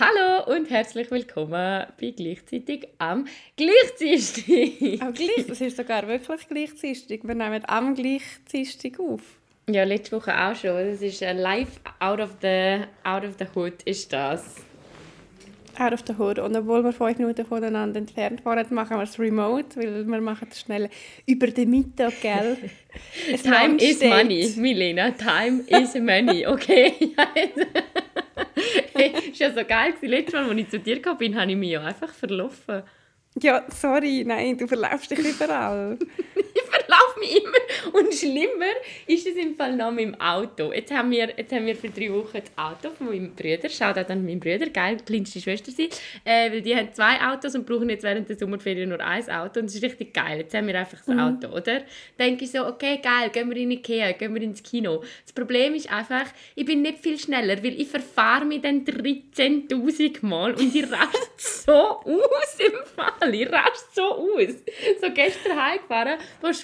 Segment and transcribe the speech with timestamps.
[0.00, 5.02] Hallo und herzlich willkommen bei Gleichzeitig am Gleichzeitig.
[5.02, 7.20] Auch gleich, das ist sogar wirklich gleichzeitig.
[7.22, 9.20] Wir nehmen am gleichzeitig auf.
[9.68, 10.90] Ja, letzte Woche auch schon.
[10.90, 14.56] Das ist ein live out of the, out of the hood ist das.
[15.78, 16.38] Out of the hood.
[16.38, 20.48] Und obwohl wir fünf Minuten voneinander entfernt waren, machen wir es remote, weil wir machen
[20.50, 20.88] es schnell
[21.26, 22.56] über den Mittag, gell?
[23.42, 25.10] Time is money, Milena.
[25.10, 26.94] Time is money, okay?
[29.00, 29.94] hey, ist ja so geil.
[30.02, 32.82] Letztes Mal, als ich zu dir kam, bin, habe ich mich ja einfach verlaufen.
[33.40, 35.98] Ja, sorry, nein, du verlaufst dich überall.
[37.22, 37.98] immer.
[37.98, 38.74] Und schlimmer
[39.06, 40.72] ist es im Fall noch mit dem Auto.
[40.72, 43.68] Jetzt haben wir, jetzt haben wir für drei Wochen das Auto von meinem Bruder.
[43.68, 45.88] Schaut auch an meinen Bruder, geil, kleinste Schwester sie.
[46.24, 49.60] Äh, weil die haben zwei Autos und brauchen jetzt während der Sommerferien nur ein Auto.
[49.60, 50.38] Und das ist richtig geil.
[50.38, 51.20] Jetzt haben wir einfach das mhm.
[51.20, 51.82] Auto, oder?
[52.18, 55.02] denke ich so, okay, geil, gehen wir in Ikea, gehen wir ins Kino.
[55.24, 60.24] Das Problem ist einfach, ich bin nicht viel schneller, weil ich verfahre mich dann 13'000
[60.24, 63.34] Mal und ich raste so aus im Fall.
[63.34, 64.54] Ich raste so aus.
[65.00, 66.54] So gestern heimgefahren, von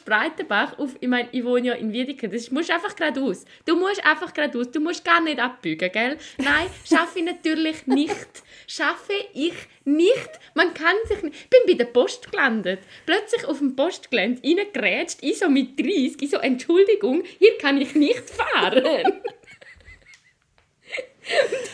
[0.47, 3.45] Spreitenbach auf, ich meine, ich wohne ja in Wiedeken, das musst einfach geradeaus.
[3.65, 6.19] Du musst einfach geradeaus, du musst gar nicht abbiegen, gell?
[6.39, 8.43] Nein, schaffe ich natürlich nicht.
[8.67, 10.31] Schaffe ich nicht.
[10.55, 11.35] Man kann sich nicht.
[11.37, 12.81] Ich bin bei der Post gelandet.
[13.05, 17.95] Plötzlich auf dem Postgelände reingerätscht, ich so mit 30, ich so, Entschuldigung, hier kann ich
[17.95, 18.83] nicht fahren.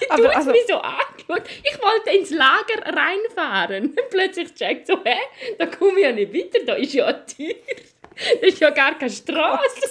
[0.09, 1.43] Aber, du hast also, mich so angeschaut.
[1.63, 3.95] Ich wollte ins Lager reinfahren.
[4.11, 5.17] Plötzlich checkt so, hä,
[5.59, 7.55] da komme ich ja nicht weiter, da ist ja eine Tür.
[8.17, 9.81] Das ist ja gar keine Straße.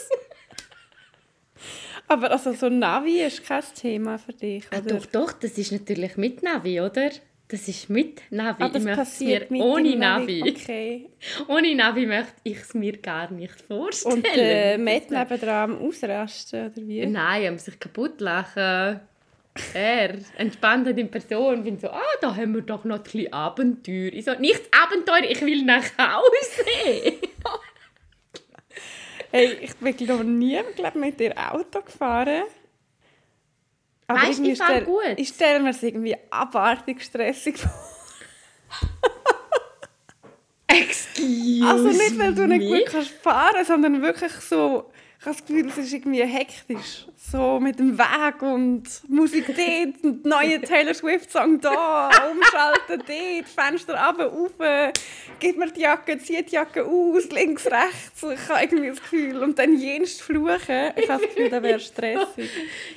[2.07, 4.95] Aber also so Navi ist kein Thema für dich, ah, oder?
[4.95, 7.09] Ah, doch, doch, das ist natürlich mit Navi, oder?
[7.47, 8.63] Das ist mit Navi.
[8.63, 10.39] Ah, das ich passiert mir ohne Navi.
[10.39, 10.51] Navi.
[10.51, 11.09] Okay.
[11.49, 14.15] Ohne Navi möchte ich es mir gar nicht vorstellen.
[14.15, 17.05] Und äh, Matt nebenan am Ausrasten, oder wie?
[17.05, 19.01] Nein, am sich kaputt lachen.
[19.73, 24.13] Er, entspannt in Person, bin so, ah, da haben wir doch noch ein bisschen Abenteuer.
[24.13, 27.17] Ich so, nicht Abenteuer, ich will nach Hause.
[29.31, 32.43] Hey, ich bin noch nie glaub, mit dir Auto gefahren.
[34.07, 35.13] Aber weißt, ich fahre gut.
[35.17, 37.71] Ich stelle mir es irgendwie abartig stressig vor.
[40.67, 44.90] Excuse Also nicht, weil du nicht gut kannst fahren, sondern wirklich so
[45.21, 47.05] ich habe das Gefühl, es ist irgendwie hektisch.
[47.15, 54.03] So mit dem Weg und Musik dort und neue Taylor Swift-Song da, umschalten dort, Fenster
[54.03, 54.91] runter, rauf,
[55.39, 58.23] gib mir die Jacke, zieh die Jacke aus, links, rechts.
[58.23, 59.43] Ich habe irgendwie das Gefühl.
[59.43, 60.91] Und dann jenst fluchen.
[60.95, 62.49] Ich habe das Gefühl, das wäre stressig.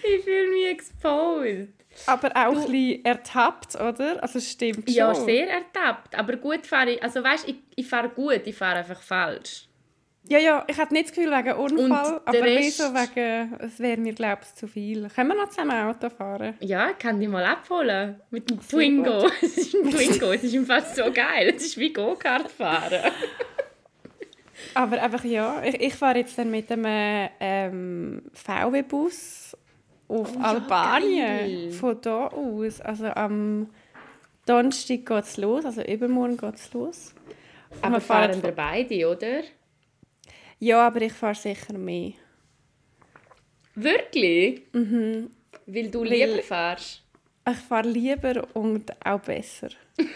[0.03, 1.69] ich fühle mich exposed.
[2.07, 4.23] Aber auch du, ein bisschen ertappt, oder?
[4.23, 4.95] Also stimmt schon.
[4.95, 6.19] Ja, sehr ertappt.
[6.19, 9.69] Aber gut fahre ich, also weißt, ich, ich fahre gut, ich fahre einfach falsch.
[10.27, 12.79] Ja, ja, ich hatte nicht das Gefühl wegen Unfall, aber Rest...
[12.79, 15.09] so wegen, es wäre mir, glaube ich, zu viel.
[15.15, 16.55] Können wir noch zusammen Auto fahren?
[16.61, 18.21] Ja, ich kann dich mal abholen.
[18.31, 19.29] Mit dem Twingo.
[19.43, 21.53] Es ist ein Twingo, es ist fast so geil.
[21.55, 23.13] Es ist wie Go-Kart fahren.
[24.75, 29.57] aber einfach ja, ich, ich fahre jetzt dann mit einem ähm, VW-Bus
[30.09, 31.71] auf oh, Albanien.
[31.71, 32.81] Ja, von da aus.
[32.81, 33.69] Also am
[34.47, 37.15] Donnerstag geht es los, also übermorgen geht es los.
[37.83, 39.43] Aber fahren wir beide, oder?
[40.59, 42.13] Ja, aber ich fahre sicher mehr.
[43.75, 44.63] Wirklich?
[44.73, 45.31] Mhm.
[45.67, 47.03] Weil du Weil lieber fährst?
[47.49, 49.69] Ich fahre lieber und auch besser.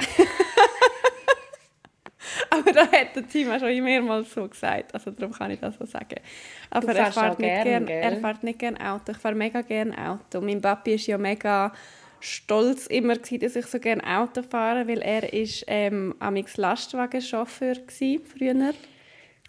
[2.50, 5.84] aber da hat der Tim schon mehrmals so gesagt, also darum kann ich das so
[5.84, 6.20] sagen.
[6.70, 9.12] Aber er fährt, nicht gern, gern er fährt nicht gerne Auto.
[9.12, 10.40] Ich fahre mega gerne Auto.
[10.40, 11.72] Mein Papi ist ja mega
[12.20, 16.14] stolz immer gewesen, dass ich so gerne Auto fahre, weil er ist ähm,
[16.56, 18.72] Lastwagenchauffeur früher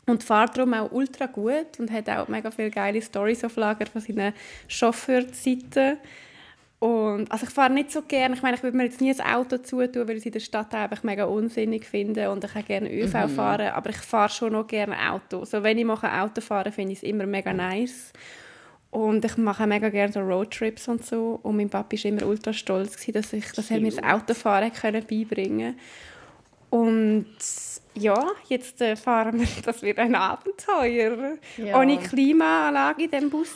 [0.09, 3.85] und fährt darum auch ultra gut und hat auch mega viele geile Stories auf Lager
[3.85, 4.33] von seinen
[4.67, 5.97] Chauffeurzeiten.
[6.79, 9.35] Und, also ich fahre nicht so gerne, ich meine, ich würde mir jetzt nie ein
[9.35, 12.65] Auto zutun, weil ich es in der Stadt einfach mega unsinnig finde und ich auch
[12.65, 13.29] gerne ÖV mhm.
[13.29, 15.43] fahren, aber ich fahre schon noch gerne Auto.
[15.43, 18.13] So, wenn ich mache Auto fahre, finde ich es immer mega nice.
[18.91, 21.39] Und ich mache mega gerne so Roadtrips und so.
[21.43, 25.05] Und mein Papa war immer ultra stolz, dass, ich, dass er mir das Autofahren können
[25.05, 25.77] beibringen
[26.71, 27.27] Und
[27.95, 31.37] ja, jetzt äh, fahren wir, das wird ein Abenteuer.
[31.57, 31.79] Ja.
[31.79, 33.55] Ohne Klimaanlage in diesem Bus.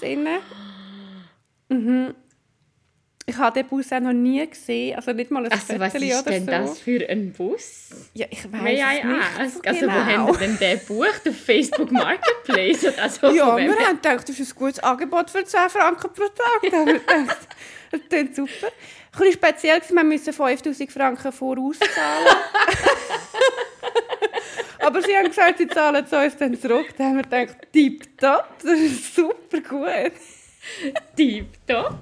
[1.69, 2.13] Mhm.
[3.25, 6.25] Ich habe den Bus auch noch nie gesehen, also nicht mal ein also, was ist
[6.25, 6.51] denn so.
[6.51, 7.89] das für ein Bus?
[8.13, 9.93] Ja, ich weiß es nicht so Also genau.
[9.93, 11.21] wo haben Sie denn den gebucht?
[11.29, 12.97] Auf Facebook Marketplace?
[12.97, 16.69] Also, ja, wir haben gedacht, das ist ein gutes Angebot für 10 Franken pro Tag.
[16.69, 17.47] Da haben wir gedacht,
[17.91, 18.67] das klingt super.
[18.67, 22.27] Ein bisschen speziell, wir mussten 5000 Franken vorauszahlen.
[24.79, 26.87] Aber sie haben gesagt, sie zahlen es uns dann zurück.
[26.97, 30.11] Da haben wir gedacht, tipptopp, das ist super gut.
[31.15, 31.97] Tipptopp.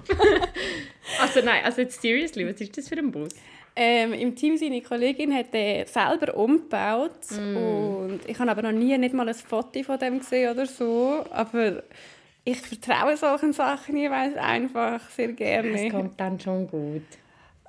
[1.21, 3.33] also nein, also jetzt seriously, was ist das für ein Bus?
[3.75, 7.55] Ähm, Im Team seine Kollegin hat den selber umgebaut mm.
[7.55, 11.23] und ich habe aber noch nie nicht mal ein Foto von dem gesehen oder so,
[11.31, 11.83] aber
[12.43, 15.85] ich vertraue solchen Sachen jeweils einfach sehr gerne.
[15.85, 17.03] Es kommt dann schon gut.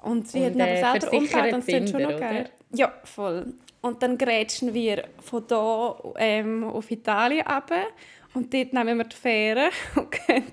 [0.02, 2.50] Und sie und, hat äh, aber selber umgebaut und es tut schon noch geil.
[2.74, 3.54] Ja, voll.
[3.80, 7.86] Und dann grätschen wir von hier ähm, auf Italien runter
[8.34, 10.44] und dort nehmen wir die Fähre und gehen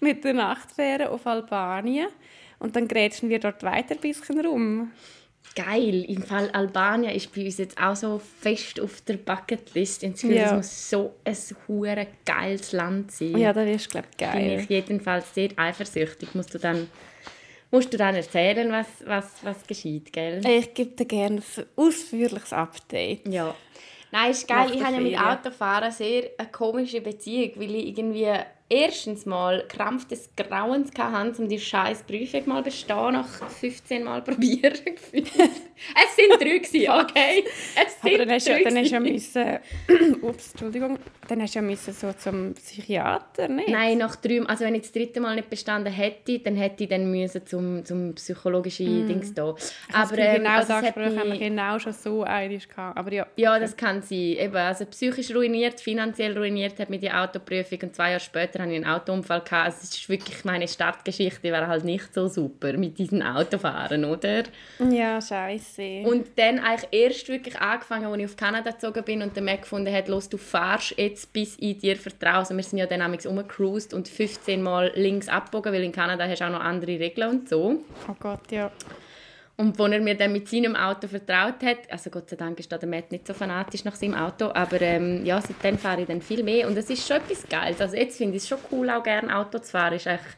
[0.00, 2.08] mit der Nachtfähre auf Albanien.
[2.58, 4.92] Und dann grätschen wir dort weiter ein bisschen rum.
[5.54, 6.04] Geil.
[6.04, 10.02] Im Fall Albanien ist bei uns jetzt auch so fest auf der Bucketlist.
[10.02, 10.54] Ich finde, ja.
[10.54, 11.36] muss so ein
[11.66, 13.36] hure geiles Land sein.
[13.36, 14.48] Ja, das ist glaube ich geil.
[14.48, 16.34] Bin ich jedenfalls sehr eifersüchtig.
[16.34, 16.88] Musst du dann
[17.72, 20.40] musst du dann erzählen, was, was, was geschieht, gell?
[20.46, 23.26] Ich gebe dir gerne ein ausführliches Update.
[23.26, 23.54] Ja.
[24.12, 24.70] Nein, ist geil.
[24.74, 28.28] Ich habe ja mit Autofahren sehr eine komische Beziehung, weil ich irgendwie
[28.68, 34.22] erstens mal Krampf des Grauens hatte, um die scheiß Prüfung mal bestehen, nach 15 Mal
[34.24, 37.44] probieren Es sind drei gewesen, okay?
[37.74, 39.58] Es sind Aber dann hast, drei dann hast du ja müssen,
[40.22, 40.98] ups, Entschuldigung,
[41.28, 43.68] dann hast du ja müssen so zum Psychiater, nicht?
[43.68, 46.90] Nein, nach drei, also wenn ich das dritte Mal nicht bestanden hätte, dann hätte ich
[46.90, 49.08] dann müssen zum, zum psychologischen mm.
[49.08, 49.54] Dings da.
[49.92, 51.18] Aber ähm, genau also das mich...
[51.18, 53.26] haben wir genau schon so einiges gehabt, aber ja.
[53.36, 54.18] Ja, das kann sein.
[54.18, 58.70] Eben, also psychisch ruiniert, finanziell ruiniert hat mich die Autoprüfung und zwei Jahre später hatte
[58.70, 59.40] ich einen Autounfall.
[59.40, 59.66] Gehabt.
[59.66, 64.44] Also es ist wirklich meine Startgeschichte wäre halt nicht so super mit diesen Autofahren, oder?
[64.90, 66.02] Ja, scheiße.
[66.04, 69.92] Und dann eigentlich erst wirklich angefangen, als ich auf Kanada gezogen bin und dann gefunden
[69.92, 72.34] hat, los, du fahrst jetzt, bis ich dir vertraue.
[72.34, 76.26] Also wir sind ja dann nämlich umgecruised und 15 Mal links abgebogen, weil in Kanada
[76.26, 77.82] hast du auch noch andere Regeln und so.
[78.08, 78.70] Oh Gott, ja.
[79.62, 82.72] Und als er mir dann mit seinem Auto vertraut hat, also Gott sei Dank ist
[82.72, 86.08] da der Matt nicht so fanatisch nach seinem Auto, aber ähm, ja, seitdem fahre ich
[86.08, 87.80] dann viel mehr und es ist schon etwas Geiles.
[87.80, 89.94] Also jetzt finde ich es schon cool, auch gerne Auto zu fahren.
[89.94, 90.36] Ist echt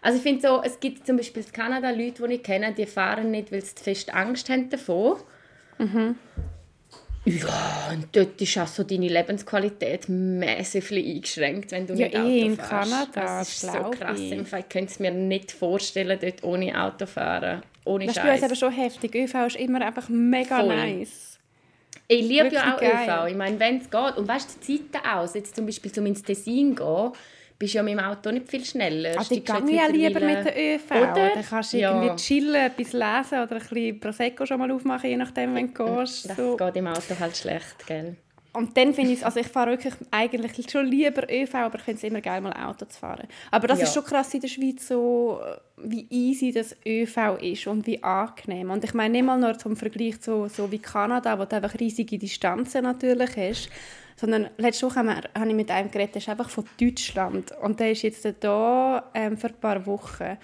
[0.00, 2.86] also ich finde so, es gibt zum Beispiel in Kanada Leute, die ich kenne, die
[2.86, 5.18] fahren nicht, weil sie fest Angst haben davor.
[5.78, 6.14] Mhm.
[7.24, 12.28] Ja, und dort ist auch so deine Lebensqualität massiv eingeschränkt, wenn du ja, nicht Auto
[12.28, 14.20] eh, in Kanada, das ist so krass.
[14.20, 14.46] Ich.
[14.46, 17.62] Fall könnte es mir nicht vorstellen, dort ohne Auto fahren.
[17.86, 19.14] Ohne das ist aber schon heftig.
[19.14, 20.76] ÖV ist immer einfach mega Voll.
[20.76, 21.38] nice.
[22.08, 23.08] Ich liebe ja auch geil.
[23.08, 23.30] ÖV.
[23.30, 24.16] Ich meine, wenn es geht.
[24.16, 27.12] Und weißt du, die Zeiten aus, jetzt zum Beispiel zum ins Tessin gehen,
[27.58, 29.16] bist du ja mit dem Auto nicht viel schneller.
[29.16, 30.90] Also ich gehe ja lieber mit der ÖV.
[30.90, 31.30] Oder?
[31.34, 31.94] Dann kannst du ja.
[31.94, 35.84] irgendwie chillen, etwas lesen oder ein bisschen Prosecco schon mal aufmachen, je nachdem, wenn du
[35.84, 36.28] gehst.
[36.28, 36.56] Das so.
[36.56, 38.16] geht im Auto halt schlecht, gell?
[38.56, 41.98] Und dann finde ich also ich fahre wirklich eigentlich schon lieber ÖV, aber ich finde
[41.98, 43.28] es immer geil, mal Auto zu fahren.
[43.50, 43.84] Aber das ja.
[43.84, 45.40] ist schon krass in der Schweiz, so,
[45.76, 48.70] wie easy das ÖV ist und wie angenehm.
[48.70, 51.78] Und ich meine nicht mal nur zum Vergleich zu so wie Kanada, wo du einfach
[51.78, 53.68] riesige Distanzen natürlich hast,
[54.16, 57.92] sondern letzte Woche habe ich mit einem geredet, der ist einfach von Deutschland und der
[57.92, 60.38] ist jetzt da ähm, für ein paar Wochen.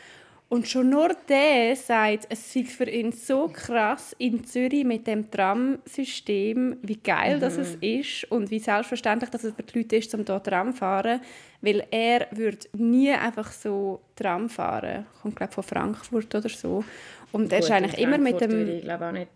[0.53, 5.31] Und schon nur der sagt, es sei für ihn so krass in Zürich mit dem
[5.31, 7.41] Tram-System, wie geil mhm.
[7.41, 10.73] das es ist und wie selbstverständlich dass es für die Leute ist, um hier Tram
[10.73, 11.23] zu fahren.
[11.63, 15.07] Weil er würde nie einfach so Tram fahren.
[15.23, 16.85] Kommt, glaube von Frankfurt oder so.
[17.33, 18.69] Und er ist eigentlich immer mit dem...
[18.69, 19.31] Ich glaube auch nicht.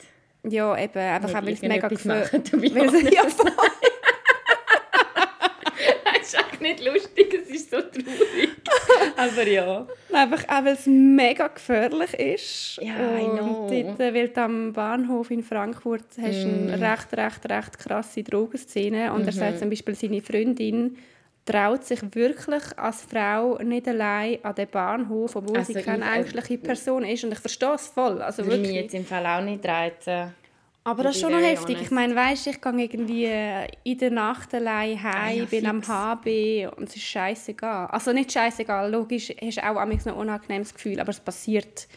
[0.46, 2.52] Ja, eben, einfach auch, weil es mega gefällt.
[3.10, 3.24] Ja,
[6.60, 8.50] nicht lustig, es ist so traurig.
[9.16, 9.86] Aber ja.
[10.12, 12.80] Einfach auch, weil es mega gefährlich ist.
[12.82, 13.66] Ja, I know.
[13.66, 16.70] Und dort, weil am Bahnhof in Frankfurt hast du mm.
[16.72, 19.12] eine recht, recht, recht krasse Drogenszene.
[19.12, 19.28] Und mhm.
[19.28, 20.96] er sagt zum Beispiel, seine Freundin
[21.44, 26.58] traut sich wirklich als Frau nicht allein an den Bahnhof, obwohl also sie keine ängstliche
[26.58, 27.24] Person ist.
[27.24, 28.20] Und ich verstehe es voll.
[28.20, 28.62] Also wirklich.
[28.62, 30.34] mich jetzt im Fall auch nicht reizen.
[30.86, 31.78] Aber das ist schon noch heftig.
[31.82, 35.66] Ich meine, weißt, ich gehe irgendwie äh, in der Nacht allein heim, ah, ja, bin
[35.66, 37.88] am HB und es ist scheißegal.
[37.88, 41.88] Also nicht scheißegal, logisch hast du auch ein unangenehmes Gefühl, aber es passiert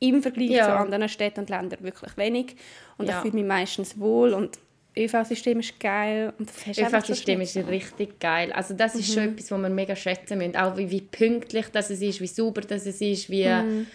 [0.00, 0.64] im Vergleich ja.
[0.64, 2.56] zu anderen Städten und Ländern wirklich wenig.
[2.98, 3.18] Und ja.
[3.18, 4.58] ich fühle mich meistens wohl und
[4.98, 6.34] ÖV-System ist geil.
[6.40, 8.50] das ÖV-System ist richtig geil.
[8.52, 9.12] Also das ist mhm.
[9.14, 10.56] schon etwas, was wir mega schätzen müssen.
[10.56, 13.46] Auch wie, wie pünktlich das ist, wie sauber das ist, wie...
[13.46, 13.86] Mhm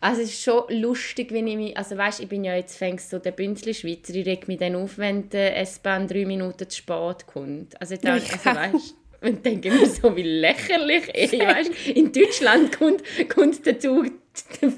[0.00, 3.10] also es ist schon lustig, wenn ich mich, also weißt, ich bin ja jetzt fängst
[3.10, 7.26] so der Bünzli-Schweizer, ich reg mich dann auf, wenn der S-Bahn drei Minuten zu spät
[7.26, 7.80] kommt.
[7.80, 13.02] Also, dann, also weißt, und denke mir so, wie lächerlich, ey, weißt, in Deutschland kommt,
[13.28, 14.06] kommt der Zug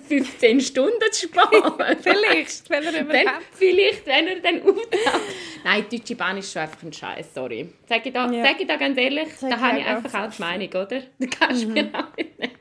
[0.09, 1.99] 15 Stunden zu spät.
[2.00, 3.12] vielleicht, wenn er überhaupt...
[3.27, 5.21] Dann, vielleicht, wenn er dann auftaucht.
[5.65, 7.69] Nein, die Deutsche Bahn ist schon einfach ein Scheiß, sorry.
[7.87, 8.43] Sag ich da, ja.
[8.43, 11.03] sag ich da ganz ehrlich, sag da habe ich einfach auch die Meinung, oder?
[11.19, 11.75] Da kannst du mhm.
[11.75, 12.60] mir auch nicht.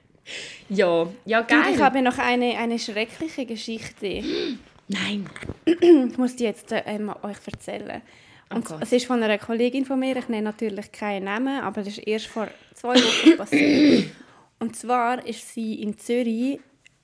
[0.70, 1.60] Ja, ja geil.
[1.60, 4.24] Und ich habe noch eine, eine schreckliche Geschichte.
[4.88, 5.30] Nein.
[5.66, 8.02] ich muss die jetzt ähm, euch erzählen.
[8.52, 12.00] Und es ist von einer Kollegin von mir, ich nenne natürlich keinen Namen, aber das
[12.00, 14.10] ist erst vor zwei Wochen passiert.
[14.60, 16.60] Und zwar ist sie in Zürich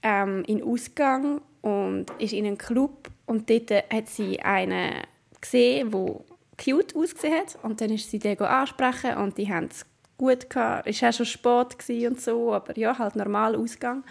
[0.05, 4.93] ähm, in Ausgang und ist in einem Club und dort hat sie einen
[5.41, 6.19] gesehen, der
[6.63, 9.69] cute ausgesehen hat und dann ist sie den ansprechen und die haben
[10.17, 10.87] gut gehabt.
[10.87, 14.03] Es war schon Sport und so, aber ja, halt normal Ausgang.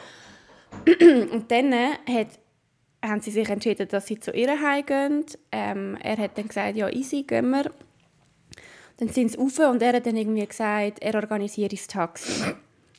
[0.86, 2.38] und dann hat,
[3.04, 5.24] haben sie sich entschieden, dass sie zu ihr heimgehen.
[5.52, 7.70] Ähm, er hat dann gesagt, ja easy, gehen wir.
[8.96, 12.54] Dann sind sie rauf und er hat dann irgendwie gesagt, er organisiert das Taxi.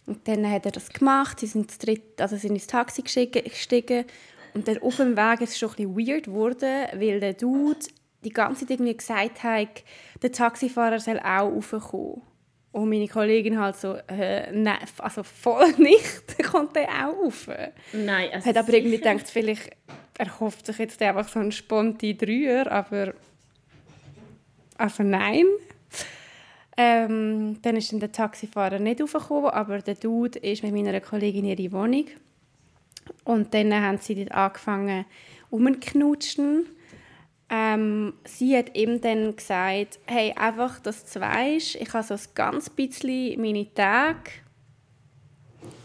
[0.06, 4.06] Und dann hat er das gemacht, sie sind, dritt, also sind ins Taxi gestiegen
[4.54, 7.88] und dann auf dem Weg ist es schon ein weird geworden, weil der Dude
[8.24, 9.84] die ganze Zeit irgendwie gesagt hat,
[10.22, 12.22] der Taxifahrer soll auch raufkommen.
[12.75, 17.50] Und meine Kollegin halt so, äh, nein, also voll nicht, kommt der auch rauf.
[17.94, 18.77] Nein, also Hat aber sicher?
[18.79, 19.72] irgendwie gedacht, vielleicht
[20.17, 23.13] erhofft sich jetzt einfach so ein sponti Dreier, aber
[24.77, 25.46] also nein.
[26.75, 31.46] Ähm, dann ist dann der Taxifahrer nicht raufgekommen, aber der Dude ist mit meiner Kollegin
[31.46, 32.08] in ihre Wohnung.
[33.24, 35.05] Und dann haben sie dort angefangen,
[35.50, 36.65] umzuknutschen.
[37.56, 42.20] Ähm, sie hat ihm dann gesagt, hey, einfach, dass du weißt, ich habe so ein
[42.34, 44.32] ganz bisschen meine Tage.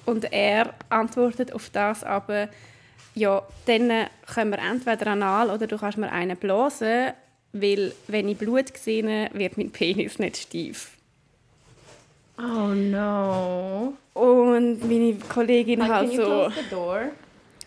[0.05, 2.49] Und er antwortet auf das aber,
[3.15, 7.13] ja, dann können wir entweder anal oder du kannst mir einen blasen,
[7.53, 10.97] weil wenn ich Blut sehe, wird mein Penis nicht steif.
[12.39, 13.95] Oh no.
[14.15, 16.51] Und meine Kollegin hat so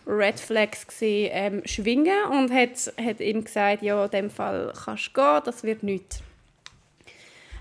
[0.05, 5.09] Red Flags gesehen, ähm, schwingen und hat, hat ihm gesagt, ja, in dem Fall kannst
[5.09, 6.21] du gehen, das wird nichts.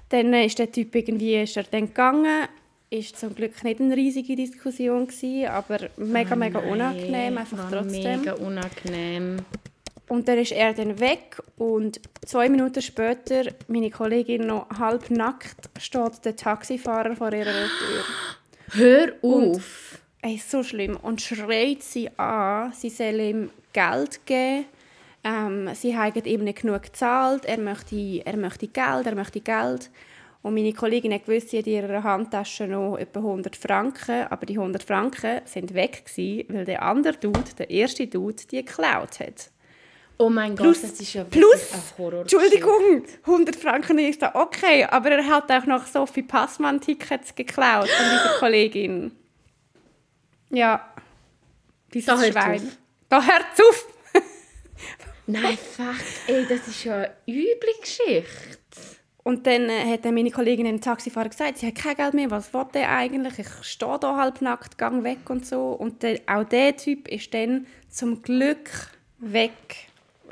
[0.08, 2.48] Dann ist der Typ irgendwie ist er dann gegangen,
[2.90, 8.20] ist zum Glück nicht eine riesige Diskussion gewesen, aber mega, oh mega unangenehm, einfach trotzdem.
[8.20, 9.38] Mega unangenehm.
[10.08, 15.70] Und dann ist er dann weg und zwei Minuten später, meine Kollegin noch halb nackt,
[15.78, 18.04] steht der Taxifahrer vor ihrer Tür.
[18.72, 19.22] Hör auf!
[19.22, 19.62] Und,
[20.22, 20.96] ey, so schlimm.
[20.96, 24.64] Und schreit sie an, sie soll ihm Geld geben.
[25.24, 27.44] Ähm, sie haben ihm nicht genug gezahlt.
[27.44, 29.90] Er möchte, er möchte Geld, er möchte Geld.
[30.42, 34.44] Und meine Kollegin hat gewusst, sie hat in ihrer Handtasche noch etwa 100 Franken, aber
[34.44, 39.20] die 100 Franken sind weg gewesen, weil der andere Dude, der erste Dude, die geklaut
[39.20, 39.50] hat.
[40.18, 42.22] Oh mein Gott, plus, das ist ja plus, ein Horror.
[42.22, 48.06] Entschuldigung, 100 Franken ist da okay, aber er hat auch noch Sophie Passmann-Tickets geklaut von
[48.10, 49.12] dieser Kollegin.
[50.52, 50.94] Ja,
[51.92, 52.60] dieses da Schwein.
[52.60, 52.78] Auf.
[53.08, 53.88] Da hört es auf!
[55.26, 55.94] Nein, fuck,
[56.26, 58.58] ey, das ist ja eine üble Geschichte.
[59.24, 62.52] Und dann äh, hat meine Kollegin im Taxifahrer gesagt, sie hat kein Geld mehr, was
[62.52, 63.38] will der eigentlich?
[63.38, 65.72] Ich stehe da halbnackt, gang weg und so.
[65.72, 68.70] Und der, auch der Typ ist dann zum Glück
[69.18, 69.52] weg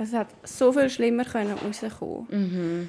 [0.01, 2.27] es hat so viel schlimmer können rauskommen.
[2.31, 2.89] Mhm.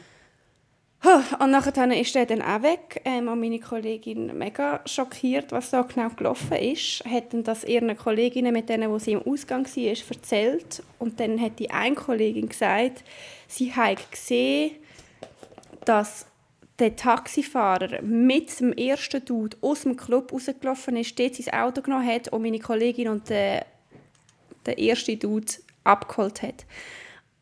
[1.40, 3.02] Und nachher ist er dann auch weg.
[3.06, 7.04] Ähm, meine Kollegin mega schockiert, was da genau gelaufen ist.
[7.06, 10.84] Hat dann das ihren Kolleginnen, mit denen, wo sie im Ausgang war, erzählt.
[11.00, 13.04] Und dann hat die eine Kollegin gesagt,
[13.48, 14.76] sie hat gesehen,
[15.86, 16.28] dass
[16.78, 22.08] der Taxifahrer mit dem ersten Dude aus dem Club rausgelaufen ist, dort sein Auto genommen
[22.08, 23.66] hat und meine Kollegin und der,
[24.68, 25.54] der erste Dude
[25.84, 26.66] abgeholt hat.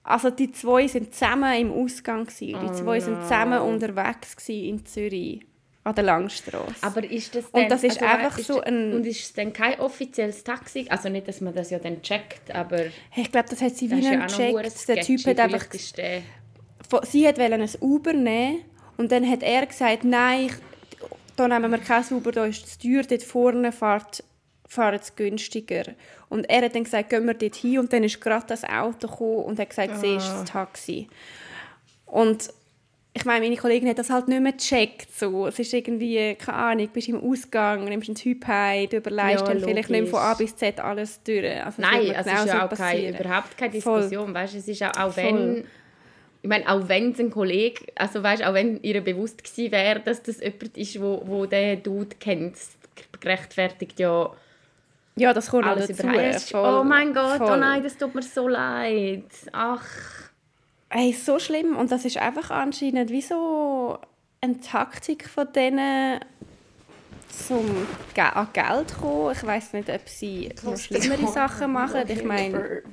[0.09, 3.05] Also die zwei sind zusammen im Ausgang Die oh zwei no.
[3.05, 5.45] sind zusammen unterwegs in Zürich
[5.83, 6.73] an der Langstrasse.
[6.81, 9.33] Aber ist das denn, und das ist also, einfach ist so ein und ist es
[9.33, 10.87] dann kein offizielles Taxi?
[10.89, 12.85] Also nicht, dass man das ja dann checkt, aber
[13.15, 14.87] ich glaube, das hat sie wie nicht ja gecheckt.
[14.87, 15.67] Der Typ hat einfach
[17.03, 18.63] sie hat ein Uber nehmen
[18.97, 20.53] und dann hat er gesagt, nein, ich,
[21.35, 24.23] da nehmen wir kein Uber, da ist es teuer, dort vorne fährt
[24.69, 25.83] fahren es günstiger.
[26.29, 29.07] Und er hat dann gesagt, gehen wir dort hin und dann ist gerade das Auto
[29.07, 30.41] gekommen und hat gesagt, siehst ah.
[30.41, 31.07] das Taxi.
[32.05, 32.53] Und
[33.13, 35.11] ich meine, meine Kollegin hat das halt nicht mehr gecheckt.
[35.11, 35.47] So.
[35.47, 39.41] Es ist irgendwie, keine Ahnung, du bist im Ausgang, nimmst einen Typ heim, du überlegst
[39.41, 41.65] ja, dann vielleicht nicht von A bis Z alles durch.
[41.65, 44.33] Also Nein, also es ist ja auch keine, überhaupt keine Diskussion.
[44.33, 45.65] Weißt, es ist auch, auch wenn...
[46.41, 49.99] Ich meine, auch wenn es ein Kollege, also weißt, auch wenn ihr bewusst gewesen wäre,
[49.99, 52.55] dass das jemand ist, wo, wo der Dude kennt,
[53.19, 54.31] gerechtfertigt ja
[55.19, 56.47] ja, das kommt alles dazu.
[56.51, 57.51] Voll, oh mein Gott, oh voll.
[57.51, 59.25] oh nein, das tut mir so leid.
[59.51, 59.85] Ach.
[60.89, 61.75] Hey, so schlimm.
[61.75, 63.99] Und das ist einfach anscheinend wie so
[64.41, 66.19] eine Taktik von denen,
[67.29, 69.31] zum an Geld kommen.
[69.33, 72.03] Ich weiß nicht, ob sie noch schlimmere Sachen machen.
[72.07, 72.83] Ich meine,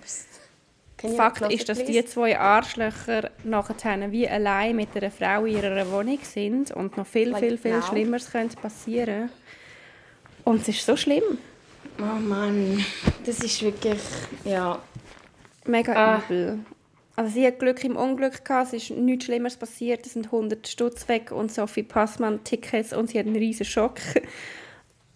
[1.17, 6.19] Fakt ist, dass die zwei Arschlöcher nachher wie allein mit einer Frau in ihrer Wohnung
[6.23, 9.31] sind und noch viel, viel, viel Schlimmeres könnte passieren.
[10.45, 11.39] Und es ist so schlimm.
[11.99, 12.85] Oh Mann,
[13.25, 14.01] das ist wirklich,
[14.45, 14.81] ja.
[15.65, 16.23] Mega ah.
[16.29, 16.59] übel.
[17.17, 20.69] also sie hat Glück im Unglück gehabt, es ist nichts Schlimmeres passiert, es sind 100
[20.69, 23.99] Stutz weg und Sophie Passmann Tickets und sie hat einen riesen Schock.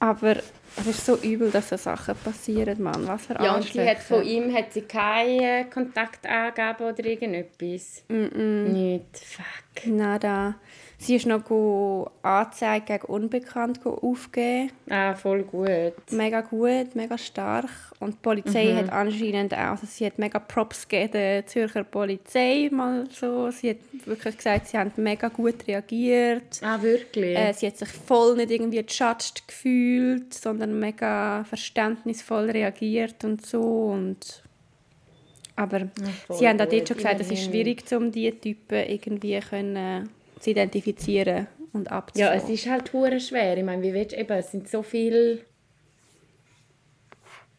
[0.02, 0.36] Aber
[0.76, 3.06] es ist so übel, dass so Sachen passieren, Mann.
[3.06, 8.02] Was für Ja, und sie hat von ihm hat sie keine Kontaktangaben oder irgendetwas?
[8.08, 8.68] Mm, -mm.
[8.68, 9.18] Nicht.
[9.18, 9.86] Fuck.
[9.86, 10.54] Nada.
[11.02, 14.70] Sie ist noch Anzeige gegen Unbekannt aufgeben.
[14.90, 15.94] Ah, voll gut.
[16.10, 17.70] Mega gut, mega stark.
[18.00, 18.76] Und die Polizei mhm.
[18.76, 23.50] hat anscheinend auch, also sie hat mega Props gegeben der Zürcher Polizei mal so.
[23.50, 26.60] Sie hat wirklich gesagt, sie haben mega gut reagiert.
[26.62, 27.34] Ah, wirklich?
[27.34, 33.62] Äh, sie hat sich voll nicht irgendwie judged gefühlt, sondern mega verständnisvoll reagiert und so.
[33.62, 34.42] Und
[35.56, 39.40] aber ja, sie haben auch dort schon gesagt, es ist schwierig, um diese Typen irgendwie
[39.40, 40.08] können
[40.40, 42.34] zu identifizieren und abzufangen.
[42.36, 43.56] Ja, es ist halt hure schwer.
[43.56, 45.44] Ich meine, wie willst eben, es sind so viele...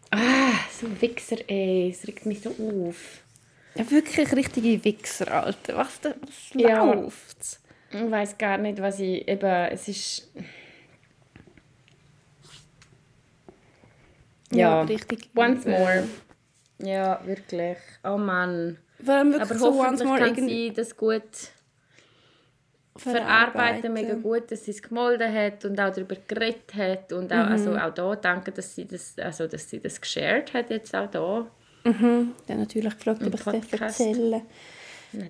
[0.10, 3.24] Ah, so Wichser, ey, es regt mich so auf.
[3.76, 5.78] Ja, wirklich richtige Wichser, Alter.
[5.78, 6.84] Was, da, was ja.
[6.84, 7.60] läuft?
[7.92, 9.68] Ich weiß gar nicht, was ich eben...
[9.72, 10.32] Es ist...
[14.52, 15.30] Ja, ja richtig.
[15.36, 16.08] Once more.
[16.80, 17.78] Ja, wirklich.
[18.04, 18.78] Oh Mann.
[19.02, 21.22] Vor allem wirklich Aber so once more kann sie das gut
[22.96, 27.46] verarbeiten mega gut, dass sie es gemolden hat und auch darüber geredet hat und auch,
[27.46, 27.52] mhm.
[27.52, 31.10] also auch da danke, dass sie das, also dass sie das geshared hat jetzt auch
[31.10, 31.48] da.
[31.84, 32.34] Mhm.
[32.48, 34.42] Ja, natürlich gefragt, ob ich es erzählen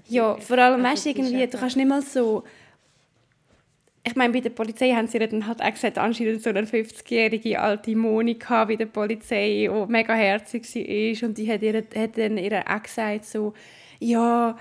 [0.08, 2.44] Ja, vor allem, weißt du, irgendwie, du kannst nicht mal so
[4.04, 7.60] ich meine, bei der Polizei haben sie dann halt auch gesagt, anscheinend so eine 50-jährige
[7.60, 12.38] alte Monika bei der Polizei, die mega herzig war und die hat, ihre, hat dann
[12.38, 13.54] ihrer auch gesagt so,
[14.00, 14.58] ja,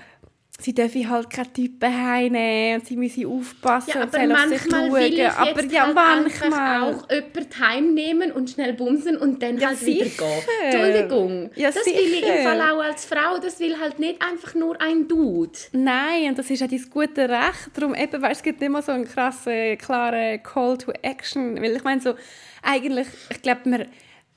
[0.63, 4.71] sie dürfen halt keine Typen heimnehmen und sie müssen aufpassen ja, und aber manchmal sich
[4.71, 4.93] schauen.
[4.93, 9.69] Will ich aber ja, halt manchmal auch jemanden heimnehmen und schnell bumsen und dann ja,
[9.69, 10.03] halt sicher.
[10.03, 10.83] wieder gehen.
[10.83, 11.49] Entschuldigung.
[11.55, 11.97] Ja, das sicher.
[11.97, 15.51] will ich im Fall auch als Frau, das will halt nicht einfach nur ein Dude.
[15.71, 17.69] Nein, und das ist ja dein gute Recht.
[17.73, 21.61] Darum eben, weißt, es gibt immer so einen krassen, klaren Call to Action.
[21.61, 22.13] Weil ich meine so,
[22.61, 23.85] eigentlich, ich glaube, man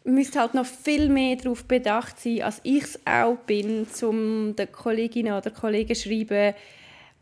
[0.04, 4.70] müsste halt noch viel mehr darauf bedacht sein, als ich es auch bin, um den
[4.70, 6.54] Kolleginnen oder Kollegen zu schreiben,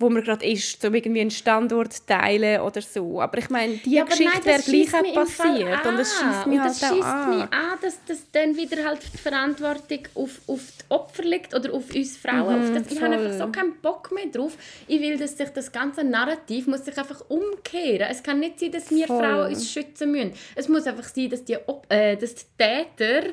[0.02, 3.20] wo man gerade ist, um irgendwie einen Standort teilen oder so.
[3.20, 6.84] Aber ich meine, die ja, Geschichte wäre gleich auch passiert und es schießt mich halt
[6.84, 7.30] auch an.
[7.30, 11.72] mich an, dass, dass dann wieder halt die Verantwortung auf, auf die Opfer liegt oder
[11.72, 12.58] auf uns Frauen.
[12.58, 12.92] Mhm, auf das.
[12.92, 14.52] Ich habe einfach so keinen Bock mehr drauf.
[14.86, 18.08] Ich will, dass sich das ganze Narrativ muss sich einfach umkehren.
[18.10, 19.22] Es kann nicht sein, dass wir voll.
[19.22, 20.32] Frauen uns schützen müssen.
[20.54, 21.56] Es muss einfach sein, dass die,
[21.88, 23.32] äh, dass die Täter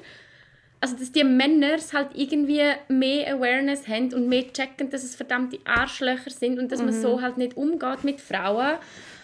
[0.81, 5.59] also dass die Männer halt irgendwie mehr Awareness haben und mehr checken, dass es verdammte
[5.65, 6.85] Arschlöcher sind und dass mhm.
[6.85, 8.77] man so halt nicht umgeht mit Frauen.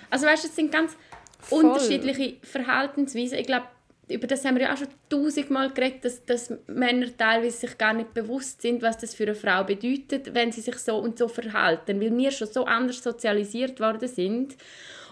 [0.10, 0.98] Also weißt du, es sind ganz
[1.40, 1.64] Voll.
[1.64, 3.38] unterschiedliche Verhaltensweisen.
[3.38, 3.68] Ich glaube,
[4.10, 7.94] über das haben wir ja auch schon tausendmal geredet, dass, dass Männer teilweise sich gar
[7.94, 11.28] nicht bewusst sind, was das für eine Frau bedeutet, wenn sie sich so und so
[11.28, 14.56] verhalten, weil wir schon so anders sozialisiert worden sind.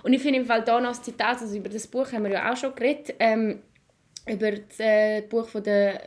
[0.03, 2.31] Und ich finde im Fall da noch das Zitat, also über das Buch haben wir
[2.31, 3.61] ja auch schon geredet, ähm,
[4.27, 6.01] über das äh, Buch von der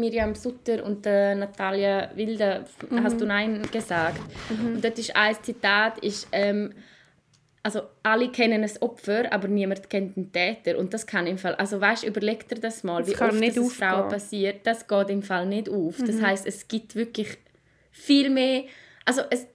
[0.00, 3.02] Miriam Sutter und äh, Natalia Wilde mhm.
[3.04, 4.20] hast du Nein gesagt.
[4.48, 4.74] Mhm.
[4.74, 6.72] Und dort ist ein Zitat, ist, ähm,
[7.62, 10.78] also alle kennen ein Opfer, aber niemand kennt den Täter.
[10.78, 13.58] Und das kann im Fall, also weißt, überleg dir das mal, das wie oft das
[13.58, 13.70] aufgehen.
[13.70, 15.98] Frau passiert, das geht im Fall nicht auf.
[15.98, 16.06] Mhm.
[16.06, 17.36] Das heißt, es gibt wirklich
[17.92, 18.64] viel mehr,
[19.04, 19.46] also es,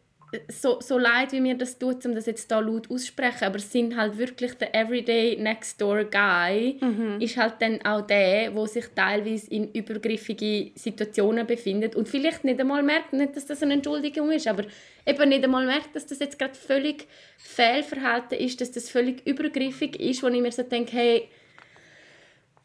[0.49, 3.71] so, so leid, wie mir das tut, um das jetzt da laut aussprechen, aber es
[3.71, 7.19] sind halt wirklich der everyday next door guy, mhm.
[7.19, 12.59] ist halt dann auch der, wo sich teilweise in übergriffige Situationen befindet und vielleicht nicht
[12.59, 14.63] einmal merkt, nicht, dass das eine Entschuldigung ist, aber
[15.05, 19.99] eben nicht einmal merkt, dass das jetzt gerade völlig Fehlverhalten ist, dass das völlig übergriffig
[19.99, 21.29] ist, wo ich mir so denke, hey,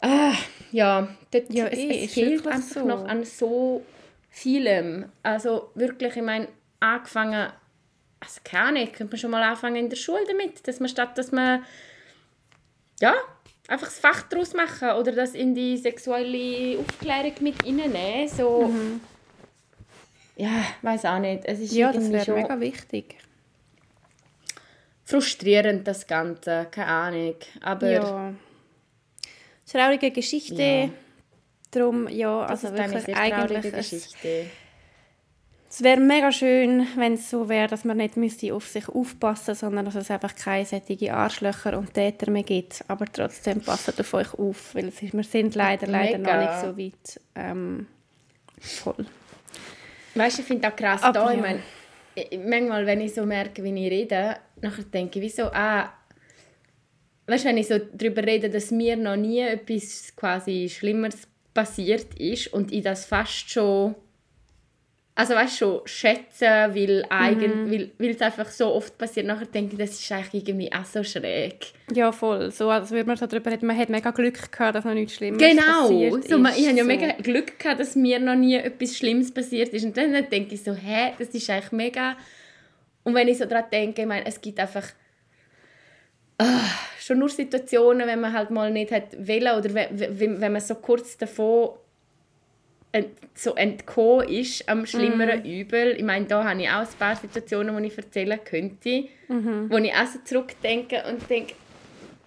[0.00, 0.34] ah,
[0.72, 2.86] ja, dort, ja es, eh, es fehlt einfach so.
[2.86, 3.82] noch an so
[4.30, 5.06] vielem.
[5.22, 6.48] Also wirklich, ich meine,
[6.80, 7.52] angefangen,
[8.20, 11.16] also keine Ahnung, könnte man schon mal anfangen in der Schule damit, dass man statt,
[11.16, 11.64] dass man,
[13.00, 13.14] ja,
[13.66, 19.00] einfach das Fach daraus machen oder das in die sexuelle Aufklärung mit reinnehmen, so, mhm.
[20.36, 23.16] ja, weiß auch nicht, es ist ja, das wäre mega wichtig.
[25.04, 27.90] Frustrierend, das Ganze, keine Ahnung, aber...
[27.90, 28.34] Ja.
[29.66, 30.90] Traurige Geschichte, ja.
[31.70, 33.72] darum, ja, das also wirklich eigentlich...
[33.72, 34.28] Geschichte.
[34.28, 34.69] Es
[35.78, 39.84] wäre mega schön, wenn es so wäre, dass man nicht müsste auf sich aufpassen sondern
[39.84, 42.84] dass es einfach keine sättige Arschlöcher und Täter mehr gibt.
[42.88, 46.34] Aber trotzdem passt auf euch auf, weil es ist, wir sind leider, leider mega.
[46.34, 47.86] noch nicht so weit ähm,
[48.58, 49.06] voll.
[50.16, 51.60] Weißt du, ich finde auch krass, Aber, da, ich meine,
[52.50, 55.92] manchmal, wenn ich so merke, wie ich rede, nachher denke ich, wieso, ah,
[57.28, 62.18] weißt du, wenn ich so darüber rede, dass mir noch nie etwas quasi Schlimmeres passiert
[62.18, 63.94] ist und ich das fast schon
[65.20, 67.70] also weißt schon, schätzen, weil, eigen, mhm.
[67.70, 69.26] weil, weil es einfach so oft passiert.
[69.26, 71.72] Nachher denke ich, das ist eigentlich irgendwie auch so schräg.
[71.92, 72.50] Ja, voll.
[72.50, 75.16] So, als würde man so darüber reden, man hat mega Glück gehabt, dass noch nichts
[75.16, 75.82] Schlimmes genau.
[75.82, 76.58] passiert so, ist.
[76.58, 76.88] ich habe ja so.
[76.88, 79.84] mega Glück gehabt, dass mir noch nie etwas Schlimmes passiert ist.
[79.84, 82.16] Und dann denke ich so, hä, das ist eigentlich mega...
[83.04, 84.86] Und wenn ich so daran denke, ich meine, es gibt einfach...
[86.40, 86.44] Oh,
[86.98, 90.76] schon nur Situationen, wenn man halt mal nicht hat wollen oder wenn, wenn man so
[90.76, 91.72] kurz davon
[93.34, 95.46] so entkommen ist am schlimmeren mm.
[95.46, 95.94] Übel.
[95.96, 99.70] Ich meine, da habe ich auch ein paar Situationen, die ich erzählen könnte, mhm.
[99.70, 101.54] wo ich auch so zurückdenke und denke,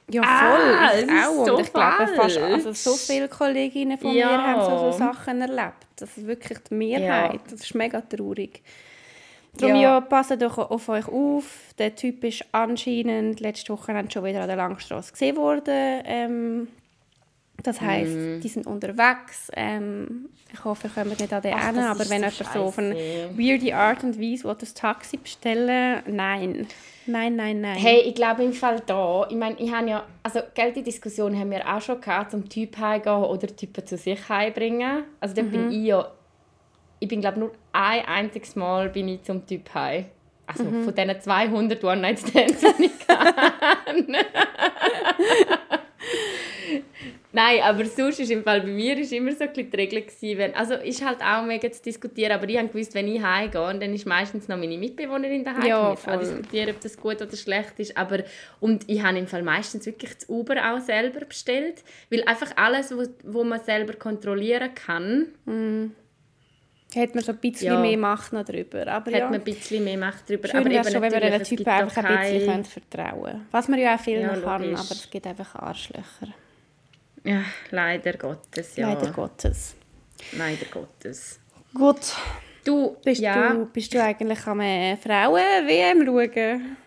[0.10, 0.76] ja, voll.
[0.76, 1.45] Ah, ich auch.
[1.45, 4.28] So und ich glaube, fast also so viele Kolleginnen von ja.
[4.28, 5.86] mir haben so, so Sachen erlebt.
[5.95, 7.34] Das ist wirklich die Mehrheit.
[7.34, 7.41] Ja.
[7.49, 8.62] Das ist mega traurig.
[9.56, 11.45] Darum ja, ja passt doch auf euch auf.
[11.78, 16.02] Der Typ ist anscheinend letzte Woche schon wieder an der Langstrasse gesehen worden.
[16.06, 16.67] Ähm,
[17.62, 18.42] das heisst, mm.
[18.42, 19.52] die sind unterwegs.
[19.56, 22.96] Ähm, ich hoffe, ihr kommt nicht an den Ach, aber wenn jemand so auf eine
[23.38, 26.68] weirde Art und Weise will, das Taxi bestellen nein.
[27.06, 27.78] Nein, nein, nein.
[27.78, 31.38] Hey, ich glaube im Fall da, ich meine, ich habe ja, also Geld die Diskussion
[31.38, 35.04] haben wir auch schon gehabt, zum Typ heimgehen oder Typen zu sich heimbringen.
[35.20, 35.52] Also da mhm.
[35.52, 36.10] bin ich ja,
[37.00, 40.06] ich bin glaube nur ein einziges Mal bin ich zum Typ heim.
[40.46, 40.84] Also mhm.
[40.84, 44.18] von diesen 200 One-Night-Stands, die ich kann.
[47.36, 50.38] Nein, aber sonst ist im Fall bei mir ist immer so ein die Regel gewesen,
[50.38, 53.80] wenn, also ist halt auch mega zu diskutieren, aber ich habe gewusst, wenn ich heimgehe,
[53.80, 56.19] dann ist meistens noch meine Mitbewohnerin daheim ja, mit voll.
[56.19, 58.19] diskutieren, ob das gut oder schlecht ist, aber
[58.60, 62.96] und ich habe im Fall meistens wirklich das Uber auch selber bestellt, weil einfach alles,
[62.96, 65.91] wo, wo man selber kontrollieren kann, mm.
[66.96, 67.80] Hat man so ein bisschen ja.
[67.80, 68.86] mehr Macht noch drüber.
[68.86, 69.26] Aber Hat ja.
[69.26, 70.48] man ein bisschen mehr Macht drüber.
[70.48, 73.48] Schön aber eben schon, wenn man einem Typen einfach ein bisschen vertrauen kann.
[73.50, 76.28] Was man ja auch viel ja, kann, aber es gibt einfach Arschlöcher.
[77.23, 78.93] Ja, leider Gottes, ja.
[78.93, 79.75] Leider Gottes.
[80.38, 81.39] Leider Gottes.
[81.73, 82.15] Gut.
[82.63, 83.53] Du, bist, ja.
[83.53, 86.77] du, bist du eigentlich am äh, Frauen-WM schauen?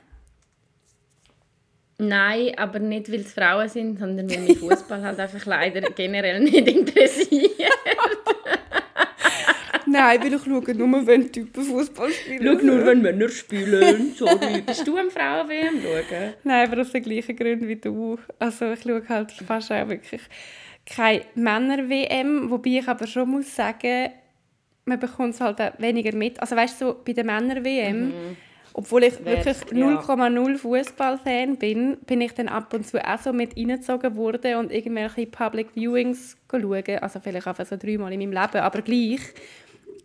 [1.98, 6.40] Nein, aber nicht, weil es Frauen sind, sondern weil mich Fußball halt einfach leider generell
[6.40, 7.50] nicht interessiert.
[9.96, 12.58] Nein, weil ich schaue nur, wenn Typen Fußball spielen.
[12.58, 14.14] Schau nur, wenn Männer spielen.
[14.14, 14.62] Sorry.
[14.66, 16.34] Bist du am Frauen-WM schauen?
[16.44, 18.18] Nein, aber aus den gleichen Gründen wie du.
[18.38, 20.22] Also ich schaue halt fast auch wirklich
[20.86, 24.10] keine Männer-WM, wobei ich aber schon muss sagen,
[24.84, 26.40] man bekommt es halt weniger mit.
[26.40, 28.36] Also weißt du, so bei der Männer-WM, mhm.
[28.72, 30.56] obwohl ich wirklich 0,0 ja.
[30.56, 35.26] Fußballfan bin, bin ich dann ab und zu auch so mit reingezogen worden und irgendwelche
[35.26, 36.98] Public Viewings schauen.
[37.00, 39.20] Also vielleicht einfach so dreimal in meinem Leben, aber gleich.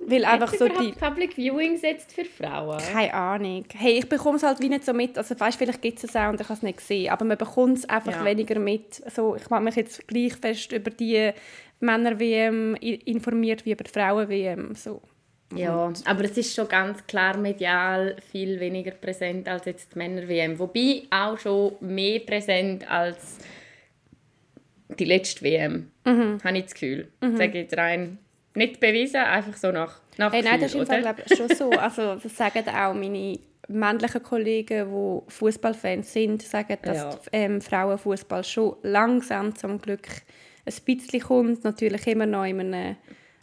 [0.04, 2.80] Weil einfach so die Public Viewing setzt für Frauen?
[2.80, 3.66] Keine Ahnung.
[3.76, 5.18] Hey, ich bekomme es halt wie nicht so mit.
[5.18, 7.12] Also weißt, vielleicht gibt es es auch und ich habe es nicht gesehen.
[7.12, 8.26] Aber man bekommt es einfach ja.
[8.26, 9.02] weniger mit.
[9.06, 11.32] Also, ich mache mich jetzt gleich fest über die
[11.80, 14.74] Männer-WM informiert wie über die Frauen-WM.
[14.76, 15.02] So.
[15.56, 19.98] Ja, und aber es ist schon ganz klar medial viel weniger präsent als jetzt die
[20.00, 20.58] Männer-WM.
[20.58, 23.38] Wobei auch schon mehr präsent als
[24.98, 25.92] die letzte WM.
[26.06, 26.40] Mhm.
[26.44, 27.10] Habe ich das Gefühl.
[27.22, 27.38] Mhm.
[27.38, 28.18] Sage jetzt rein
[28.54, 31.70] nicht bewiesen, einfach so nach, nach hey, Nein, das ist Fall, schon so.
[31.80, 37.20] Also, das sagen auch meine männlichen Kollegen, die Fußballfans sind, sagen, dass ja.
[37.32, 40.08] ähm, Frauenfußball schon langsam zum Glück
[40.66, 41.64] ein bisschen kommt.
[41.64, 42.98] Natürlich immer noch in einem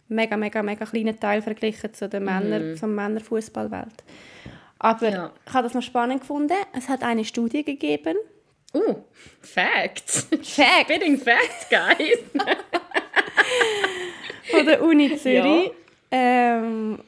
[0.07, 2.75] mega, mega, mega kleinen Teil verglichen zu der Männer, mhm.
[2.77, 4.03] zur Männerfußballwelt.
[4.79, 5.31] Aber ja.
[5.45, 6.57] ich habe das noch spannend gefunden.
[6.77, 8.15] Es hat eine Studie gegeben.
[8.73, 8.95] Uh,
[9.41, 10.27] Facts.
[10.29, 10.49] Facts.
[10.83, 12.19] Spitting Facts, guys.
[14.69, 15.65] der Uni Zürich.
[15.65, 15.71] Ja.
[16.11, 16.99] Ähm,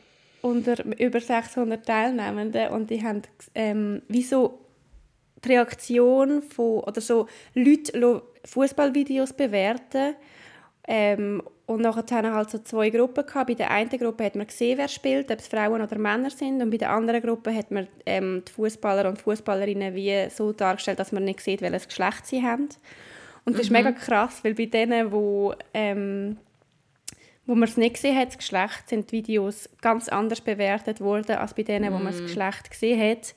[0.41, 3.21] unter über 600 Teilnehmenden und die haben
[3.56, 4.60] ähm, wie so
[5.43, 10.15] die Reaktion von oder so Leute Fußballvideos bewerten
[10.88, 13.47] ähm, und nachher haben halt so zwei Gruppen gehabt.
[13.47, 16.62] Bei der einen Gruppe hat man gesehen, wer spielt, ob es Frauen oder Männer sind
[16.62, 21.00] und bei der anderen Gruppe hat man ähm, die Fußballer und Fußballerinnen wie so dargestellt,
[21.00, 22.69] dass man nicht sieht, welches Geschlecht sie haben.
[23.45, 23.62] Und das mhm.
[23.62, 26.38] ist mega krass, weil bei denen, wo ähm,
[27.51, 31.35] wo man es nicht gesehen hat, das Geschlecht, sind die Videos ganz anders bewertet worden
[31.35, 32.27] als bei denen, wo man das mm.
[32.27, 33.35] Geschlecht gesehen hat.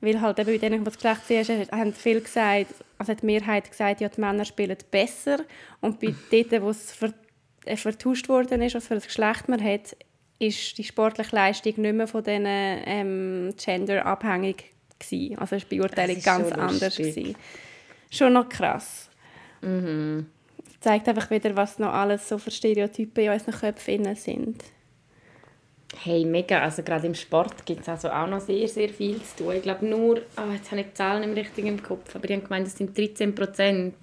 [0.00, 3.22] Weil halt eben bei denen, die das Geschlecht gesehen haben, haben viele gesagt, also hat
[3.22, 5.38] die Mehrheit gesagt, ja, die Männer spielen besser.
[5.80, 7.14] Und bei denen, wo es ver
[7.64, 9.96] äh, vertauscht worden ist, was für das Geschlecht man hat,
[10.40, 14.64] ist die sportliche Leistung nicht mehr von diesen ähm, Gender abhängig
[14.98, 15.38] gewesen.
[15.38, 17.36] Also ist die Beurteilung ganz anders gewesen.
[18.10, 19.10] Schon noch krass.
[19.62, 20.26] Mhm
[20.84, 24.62] zeigt einfach wieder, was noch alles so für Stereotypen in unseren Köpfen sind.
[26.02, 26.60] Hey, mega.
[26.60, 29.54] Also gerade im Sport gibt es also auch noch sehr, sehr viel zu tun.
[29.54, 32.42] Ich glaube nur, oh, jetzt habe ich die Zahlen im richtigen Kopf, aber ich habe
[32.42, 33.94] gemeint, es sind 13 Prozent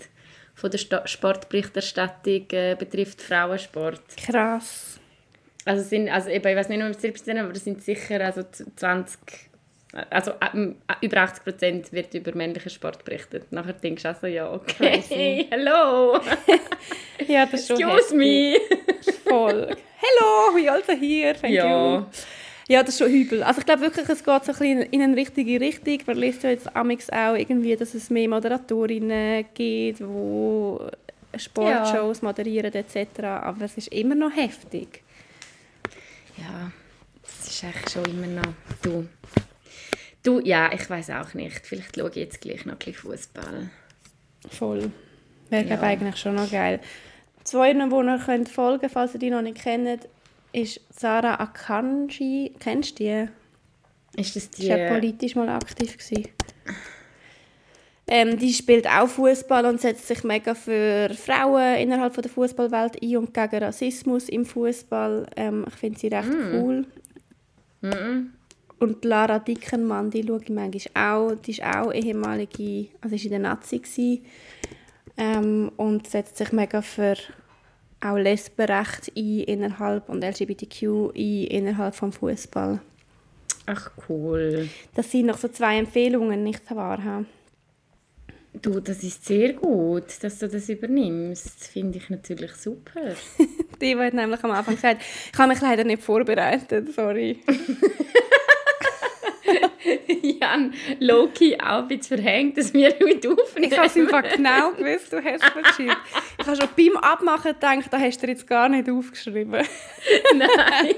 [0.56, 4.02] von der Sta Sportberichterstattung äh, betrifft Frauensport.
[4.18, 5.00] Krass.
[5.66, 8.42] Also, sind, also eben, ich weiß nicht, ob es 17 aber es sind sicher also
[8.76, 9.51] 20
[10.10, 10.32] also
[11.02, 13.52] über 80 Prozent wird über männlichen Sport berichtet.
[13.52, 16.20] Nachher denkst du auch so, ja, okay, hey, hello.
[17.28, 18.56] ja, das ist schon Excuse me.
[19.28, 19.76] Voll.
[19.98, 21.98] Hello, we also here, thank ja.
[21.98, 22.06] you.
[22.68, 23.44] Ja, das ist schon übel.
[23.44, 25.98] Also ich glaube wirklich, es geht so ein bisschen in eine richtige Richtung.
[26.06, 32.28] Man liest ja jetzt auch irgendwie, dass es mehr Moderatorinnen gibt, die Sportshows ja.
[32.28, 33.24] moderieren etc.
[33.24, 35.04] Aber es ist immer noch heftig.
[36.38, 36.72] Ja,
[37.24, 38.54] es ist eigentlich schon immer noch...
[38.82, 39.06] Du,
[40.24, 41.66] Du, ja, ich weiß auch nicht.
[41.66, 43.70] Vielleicht schaue ich jetzt gleich noch ein bisschen Fußball.
[44.50, 44.92] Voll.
[45.50, 45.82] Wäre ja.
[45.82, 46.80] eigentlich schon noch geil.
[47.44, 50.08] Zwei, die ihr könnt folgen falls ihr die noch nicht kennt,
[50.54, 52.54] ist Sarah Akanji.
[52.60, 54.20] Kennst du die?
[54.20, 54.64] Ist das die?
[54.64, 55.98] Sie war politisch mal aktiv.
[58.08, 63.18] Ähm, die spielt auch Fußball und setzt sich mega für Frauen innerhalb der Fußballwelt ein
[63.18, 65.28] und gegen Rassismus im Fußball.
[65.38, 66.56] Ähm, ich finde sie recht mm.
[66.56, 66.86] cool.
[67.80, 68.32] Mm
[68.82, 71.36] und Lara Dickenmann, die schaue ich manchmal auch.
[71.36, 74.24] Die ist auch ehemalige, also ist in der Nazi
[75.18, 77.16] ähm, und setzt sich mega für
[78.04, 82.82] auch Lesbenrecht ein innerhalb und LGBTQ ein innerhalb vom Fußball.
[83.68, 84.68] Ach cool.
[84.96, 87.24] Das sind noch so zwei Empfehlungen, nicht wahr?
[88.54, 91.68] Du, das ist sehr gut, dass du das übernimmst.
[91.68, 93.16] Finde ich natürlich super.
[93.82, 97.40] die hat nämlich am Anfang gesagt, ich habe mich leider nicht vorbereitet, sorry.
[100.42, 103.72] Jan Loki auch ein verhängt, dass wir heute aufnehmen.
[103.72, 105.96] Ich habe es einfach genau gewusst, du hast es geschrieben.
[106.40, 109.52] Ich habe schon beim Abmachen gedacht, da hast du jetzt gar nicht aufgeschrieben.
[110.36, 110.96] Nein.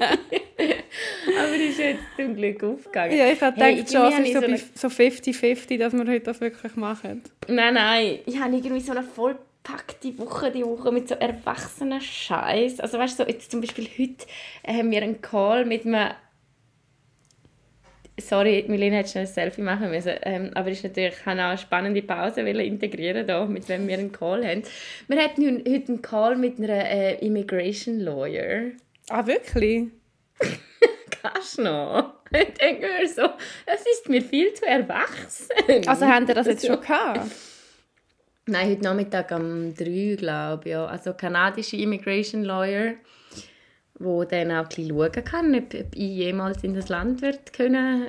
[1.40, 3.18] Aber ist jetzt zum Glück aufgegangen.
[3.18, 6.76] Ja, ich habe gedacht, hey, die Chance ist so 50-50, dass wir heute das wirklich
[6.76, 7.24] machen.
[7.48, 8.20] Nein, nein.
[8.26, 12.80] Ich habe irgendwie so eine voll packte Woche die Woche mit so erwachsenen Scheiß.
[12.80, 14.26] Also weißt du, so jetzt zum Beispiel heute
[14.68, 16.12] haben wir einen Call mit einem
[18.20, 21.58] sorry, Milena hätte schnell ein Selfie machen müssen, ähm, aber ist natürlich, ich auch eine
[21.58, 24.64] spannende Pause integrieren da, mit wem wir einen Call haben.
[25.08, 28.72] Wir hatten heute einen Call mit einer äh, Immigration Lawyer.
[29.10, 29.88] Ah, wirklich?
[31.22, 32.14] Kannst du noch?
[32.32, 33.30] Ich denke mir so,
[33.66, 35.48] es ist mir viel zu erwachsen.
[35.88, 37.32] Also haben Sie das jetzt schon gehabt?
[38.46, 40.72] Nein, heute Nachmittag um 3, glaube ich.
[40.72, 40.86] Ja.
[40.86, 42.96] Also kanadische Immigration Lawyer
[44.00, 48.08] wo dann auch ein schauen kann, ob, ob ich jemals in das Land wird können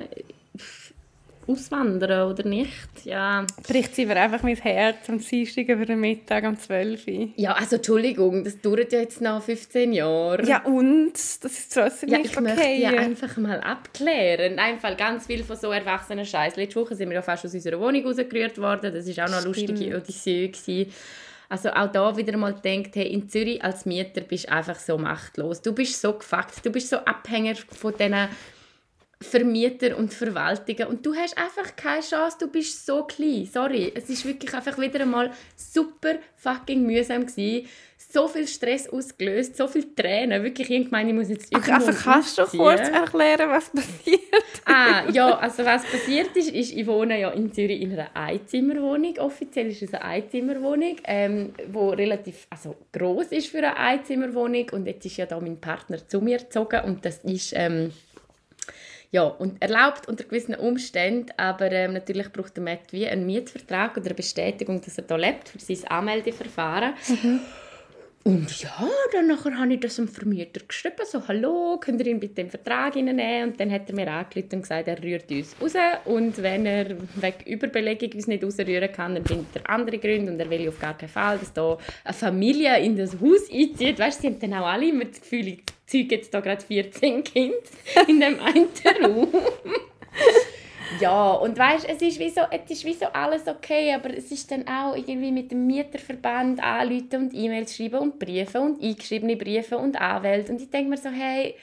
[1.47, 2.89] auswandern oder nicht.
[3.03, 3.45] Ja.
[3.67, 7.29] Bricht sie mir einfach mein Herz am Dienstag über den Mittag um 12 Uhr.
[7.35, 10.43] Ja, also Entschuldigung, das dauert ja jetzt noch 15 Jahre.
[10.45, 11.13] Ja und?
[11.13, 12.43] Das ist trotzdem ja, nicht ich okay.
[12.43, 14.59] möchte ja einfach mal abklären.
[14.59, 16.55] Einfach ganz viel von so erwachsenen Scheiß.
[16.55, 18.93] Letzte Woche sind wir ja fast aus unserer Wohnung rausgerührt worden.
[18.93, 20.47] Das war auch noch eine lustige Odyssee.
[20.47, 20.91] Gewesen.
[21.49, 24.97] Also auch da wieder mal denkt, hey, in Zürich als Mieter bist du einfach so
[24.97, 25.61] machtlos.
[25.61, 28.29] Du bist so gefuckt, du bist so abhängig von diesen
[29.21, 33.45] Vermieter und Verwaltungen und du hast einfach keine Chance, du bist so klein.
[33.45, 37.67] Sorry, es ist wirklich einfach wieder einmal super fucking mühsam gewesen
[38.15, 40.41] so viel Stress ausgelöst, so viele Tränen.
[40.41, 44.21] Wirklich, ich meine, ich muss jetzt Ach, also kannst du kurz erklären, was passiert?
[44.63, 49.17] ah, ja, also was passiert ist, ist, ich wohne ja in Zürich in einer Einzimmerwohnung.
[49.17, 54.69] Offiziell ist es eine Einzimmerwohnung, ähm, wo relativ also groß ist für eine Einzimmerwohnung.
[54.71, 57.91] Und jetzt ist ja da mein Partner zu mir gezogen und das ist ähm,
[59.11, 63.97] ja, und erlaubt unter gewissen Umständen, aber ähm, natürlich braucht der Matt wie einen Mietvertrag
[63.97, 66.93] oder eine Bestätigung, dass er da lebt für sein Anmeldeverfahren.
[67.07, 67.41] Mhm.
[68.27, 72.19] Und ja, dann nachher habe ich das dem Vermieter geschrieben, so «Hallo, könnt ihr ihn
[72.19, 75.55] bitte im Vertrag nehmen?» Und dann hat er mir angerufen und gesagt, er rührt uns
[75.61, 75.73] raus
[76.05, 80.39] und wenn er wegen Überbelegung uns nicht rausrühren kann, dann findet er andere Gründe und
[80.39, 83.99] er will auf gar keinen Fall, dass da eine Familie in das Haus einzieht.
[83.99, 87.23] Weißt, sie haben dann auch alle immer das Gefühl, ich zeuge jetzt da gerade 14
[87.23, 87.57] Kinder
[88.07, 88.69] in dem einen
[89.03, 89.27] Raum.
[90.99, 94.31] Ja, und weißt, es ist wie so, es ist wie so alles okay, aber es
[94.31, 99.35] ist dann auch irgendwie mit dem Mieterverband anrufen und E-Mails schreiben und Briefe und eingeschriebene
[99.35, 101.55] Briefe und Anwälte und ich denke mir so, hey,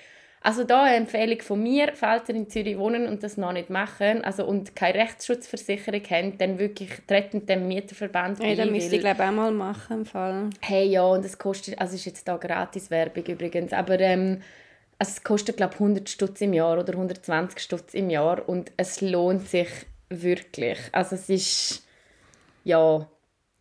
[0.44, 3.70] also da eine Empfehlung von mir, falls ihr in Zürich wohnen und das noch nicht
[3.70, 8.66] machen also und keine Rechtsschutzversicherung haben, dann wirklich treten dem Mieterverband hey, bei.
[8.66, 10.50] müsste ich glaube auch mal machen im Fall.
[10.60, 14.42] Hey, ja, und es kostet, also ist jetzt da gratis Werbung übrigens, aber ähm,
[15.02, 19.00] also es kostet glaube 100 Stutz im Jahr oder 120 Stutz im Jahr und es
[19.00, 19.68] lohnt sich
[20.08, 20.78] wirklich.
[20.92, 21.82] Also es ist
[22.62, 23.08] ja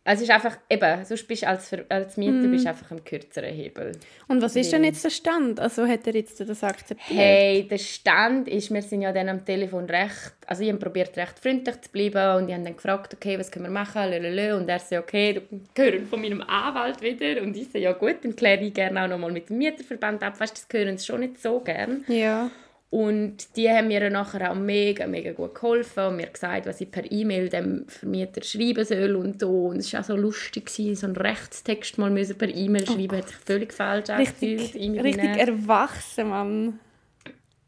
[0.04, 2.50] es ist einfach, eben, sonst bist du als, als Mieter mm.
[2.50, 3.92] bist einfach am kürzeren Hebel.
[4.26, 5.60] Und was ist denn jetzt der Stand?
[5.60, 7.20] Also hat er jetzt das akzeptiert?
[7.20, 11.16] Hey, der Stand ist, wir sind ja dann am Telefon recht, also ich habe probiert
[11.16, 14.56] recht freundlich zu bleiben und ich habe dann gefragt, okay, was können wir machen, Lalalala.
[14.56, 18.16] und er sagt, okay, du gehörst von meinem Anwalt wieder und ich sage, ja gut,
[18.22, 21.06] dann kläre ich gerne auch noch mal mit dem Mieterverband ab, weißt, das gehören sie
[21.06, 22.04] schon nicht so gern.
[22.08, 22.50] Ja.
[22.92, 26.90] Und die haben mir nachher auch mega, mega gut geholfen und mir gesagt, was ich
[26.90, 29.68] per E-Mail dem Vermieter schreiben soll und so.
[29.68, 33.28] Und es war auch so lustig, so einen Rechtstext mal per E-Mail oh schreiben, hat
[33.28, 35.04] sich völlig falsch richtig, angefühlt.
[35.04, 36.80] Richtig erwachsen, Mann.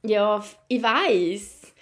[0.02, 1.72] Ja, ich weiß.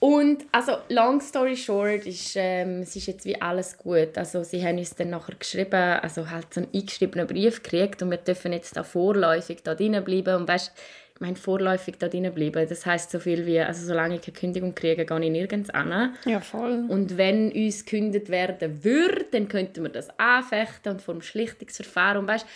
[0.00, 4.18] Und also long story short ist ähm, es ist jetzt wie alles gut.
[4.18, 8.10] Also sie haben uns dann nachher geschrieben, also halt so einen eingeschriebenen Brief gekriegt und
[8.10, 10.72] wir dürfen jetzt da vorläufig da drinnen bleiben und weißt
[11.20, 12.68] mein vorläufig da drin bleiben.
[12.68, 16.14] Das heißt so viel wie, also solange ich keine Kündigung kriege, gehe ich nirgends an.
[16.24, 16.84] Ja, voll.
[16.88, 22.18] Und wenn uns gekündigt werden würde, dann könnten wir das anfechten und vor dem Schlichtungsverfahren.
[22.18, 22.46] Und weißt,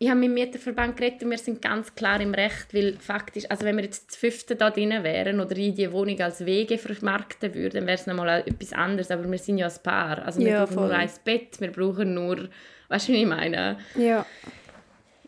[0.00, 3.44] ich habe mit dem Mieterverband geredet und wir sind ganz klar im Recht, weil faktisch,
[3.48, 6.78] also wenn wir jetzt das fünfte da drin wären oder ich die Wohnung als Wege
[6.78, 9.10] vermarkten würde, dann wäre es nochmal etwas anderes.
[9.10, 10.24] Aber wir sind ja ein Paar.
[10.24, 10.86] Also wir ja, brauchen voll.
[10.86, 12.48] nur ein Bett, wir brauchen nur,
[12.88, 13.78] weißt du, wie ich meine?
[13.96, 14.24] Ja.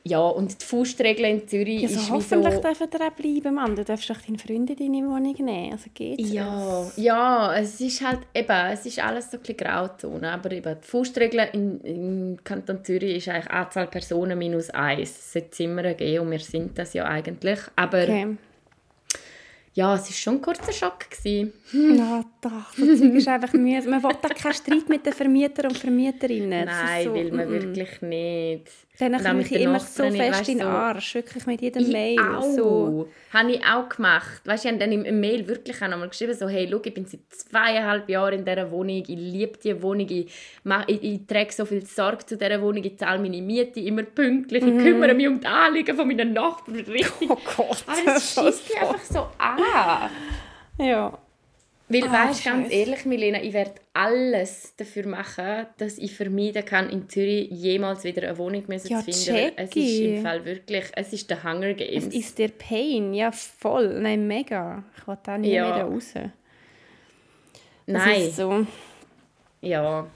[0.02, 2.60] Ja, und die Faustregel in Zürich ja, ist hoffentlich so...
[2.60, 3.76] dürfen ihr auch bleiben, Mann.
[3.76, 5.72] Du darfst doch deine Freunde in deine Wohnung nehmen.
[5.72, 6.96] Also geht's ja, es?
[6.96, 10.32] ja, es ist halt eben, es ist alles so ein bisschen Grauzone.
[10.32, 15.10] Aber eben, die Faustregel in, im Kanton Zürich ist eigentlich Anzahl Personen minus eins.
[15.10, 17.60] Es sollte immer geben und wir sind das ja eigentlich.
[17.76, 18.36] Aber okay
[19.74, 21.10] ja, es war schon ein kurzer Schock.
[21.10, 21.52] Gewesen.
[21.96, 23.88] Ja, doch, das ist einfach müde.
[23.88, 26.66] Man will da keinen Streit mit den Vermietern und Vermieterinnen.
[26.66, 27.52] Nein, so, will man mm.
[27.52, 28.66] wirklich nicht.
[29.00, 32.20] Dann komme ich immer so fest weißt, in den Arsch, wirklich mit jedem ich Mail.
[32.20, 32.42] Auch.
[32.42, 33.08] So.
[33.32, 34.42] Habe ich auch gemacht.
[34.44, 37.06] Weißt, ich habe dann im Mail wirklich auch nochmal geschrieben, so, hey, schau, ich bin
[37.06, 40.30] seit zweieinhalb Jahren in dieser Wohnung, ich liebe diese Wohnung, ich,
[40.64, 44.02] mache, ich, ich trage so viel Sorge zu dieser Wohnung, ich zahle meine Miete immer
[44.02, 44.78] pünktlich, mhm.
[44.78, 46.76] ich kümmere mich um die Anliegen von meinen Nachbarn.
[46.76, 47.30] Richtig.
[47.30, 47.84] Oh Gott.
[47.86, 49.58] Aber das schießt mich einfach so an.
[50.78, 51.18] Ja.
[51.92, 56.88] Weil, oh, weißt ganz ehrlich, Milena, ich werde alles dafür machen, dass ich vermeiden kann,
[56.88, 59.52] in Zürich jemals wieder eine Wohnung ja, zu finden.
[59.56, 62.06] Es ist im Fall wirklich, es ist der Hunger Games.
[62.06, 64.84] Es ist der Pain, ja voll, nein, mega.
[64.96, 65.74] Ich will da nie ja.
[65.74, 66.14] mehr raus.
[66.14, 66.32] Das
[67.86, 68.20] nein.
[68.22, 68.64] Ist so.
[69.60, 70.06] Ja.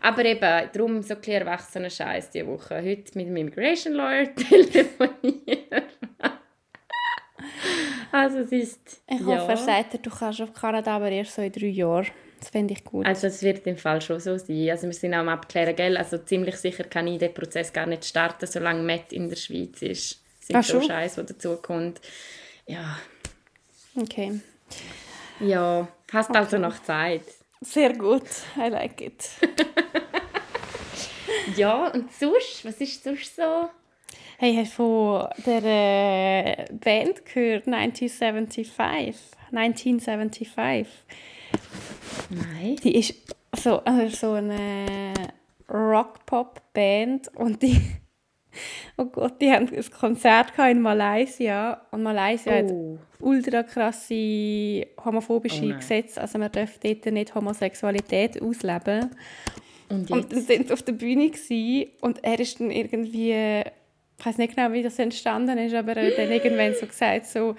[0.00, 2.76] Aber eben, darum so ein erwachsener Scheiß diese Woche.
[2.76, 5.84] Heute mit dem Immigration Lawyer telefoniert.
[8.12, 9.02] Also es ist...
[9.06, 9.48] Ich hoffe, ja.
[9.48, 12.06] er sagt du kannst auf Kanada, aber erst so in drei Jahren.
[12.40, 13.06] Das fände ich gut.
[13.06, 14.70] Also es wird im Fall schon so sein.
[14.70, 15.96] Also wir sind auch am Abklären, gell?
[15.96, 19.82] Also ziemlich sicher kann ich den Prozess gar nicht starten, solange Matt in der Schweiz
[19.82, 20.22] ist.
[20.38, 22.00] Das sind Ach, so Scheiße, die dazukommt.
[22.66, 22.98] Ja.
[23.94, 24.40] Okay.
[25.40, 26.38] Ja, hast okay.
[26.38, 27.24] also noch Zeit.
[27.60, 28.24] Sehr gut,
[28.56, 29.28] I like it.
[31.56, 33.68] ja, und sonst, was ist sonst so?
[34.42, 39.14] Hey, hast du von der äh, Band gehört, 1975?
[39.52, 40.86] 1975.
[42.30, 42.76] Nein.
[42.82, 45.12] Die ist so, also so eine
[45.68, 47.82] Rock-Pop-Band und die
[48.96, 52.56] Oh Gott, die haben ein Konzert in Malaysia und Malaysia oh.
[52.56, 52.72] hat
[53.20, 59.10] ultra krasse homophobische oh Gesetze, also man darf dort nicht Homosexualität ausleben.
[59.90, 61.30] Und, und wir sind auf der Bühne
[62.00, 63.64] und er ist dann irgendwie
[64.20, 67.26] ich weiß nicht genau, wie das entstanden ist, aber er hat dann irgendwann so gesagt,
[67.26, 67.56] so,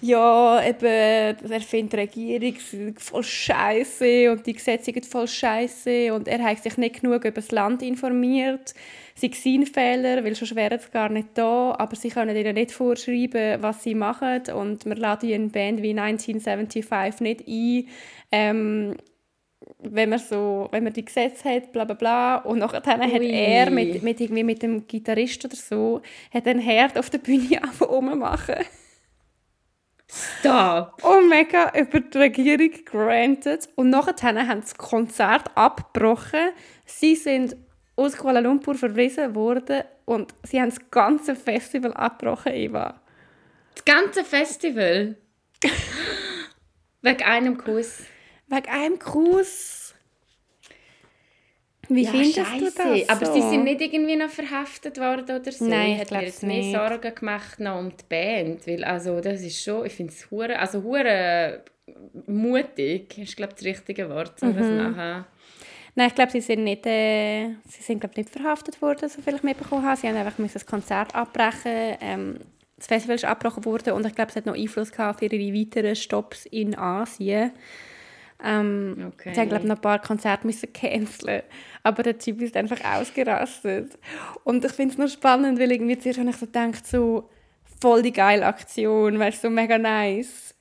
[0.00, 6.28] ja, eben, er findet die Regierung voll scheiße und die Gesetze sind voll scheiße und
[6.28, 8.74] er hat sich nicht genug über das Land informiert.
[9.16, 12.72] Sie sehen Fehler, weil schon wären sie gar nicht da, aber sie können ihnen nicht
[12.72, 17.88] vorschreiben, was sie machen und wir laden eine Band wie 1975 nicht ein,
[18.30, 18.96] ähm,
[19.90, 23.70] wenn man so, wenn man die Gesetze hat, bla bla bla, und nachher hat er
[23.70, 27.60] mit, mit, irgendwie mit dem Gitarrist oder so, hat einen Herd auf der Bühne
[28.16, 28.56] machen.
[30.06, 31.02] Stop!
[31.02, 33.68] Und mega über die Regierung granted.
[33.74, 36.50] Und nachher haben sie das Konzert abgebrochen.
[36.84, 37.56] Sie sind
[37.96, 43.00] aus Kuala Lumpur verwiesen worden und sie haben das ganze Festival abgebrochen, Eva.
[43.74, 45.16] Das ganze Festival?
[47.02, 48.02] Wegen einem Kuss?
[48.54, 49.94] Wegen einem Kuss.
[51.88, 52.58] Wie ja, findest Scheisse.
[52.58, 53.08] du das?
[53.08, 55.64] Aber sie sind nicht irgendwie noch verhaftet worden oder so.
[55.66, 59.42] Nein, ich, ich glaube mir mehr Sorgen gemacht noch um die Band, weil also das
[59.42, 61.62] ist schon, ich finde es hure, also hure
[62.26, 64.94] mutig, ist glaube das richtige Wort, um mhm.
[64.96, 65.24] das.
[65.96, 69.36] Nein, ich glaube, sie sind nicht, äh, sie sind glaube nicht verhaftet worden, so viel
[69.36, 69.96] ich mitbekommen habe.
[69.96, 71.96] Sie haben einfach das Konzert abbrechen.
[72.00, 72.38] Ähm,
[72.76, 75.54] das Festival ist abgebrochen worden und ich glaube, es hat noch Einfluss gehabt für ihre
[75.54, 77.52] weiteren Stops in Asien.
[78.44, 79.32] Ähm, okay.
[79.32, 81.42] Sie haben, glaube noch ein paar Konzerte müssen canceln.
[81.82, 83.98] Aber der Typ ist einfach ausgerastet.
[84.44, 87.30] Und ich finde es noch spannend, weil irgendwie zuerst habe ich so gedacht, so
[87.80, 90.54] voll die geile Aktion, weißt so mega nice.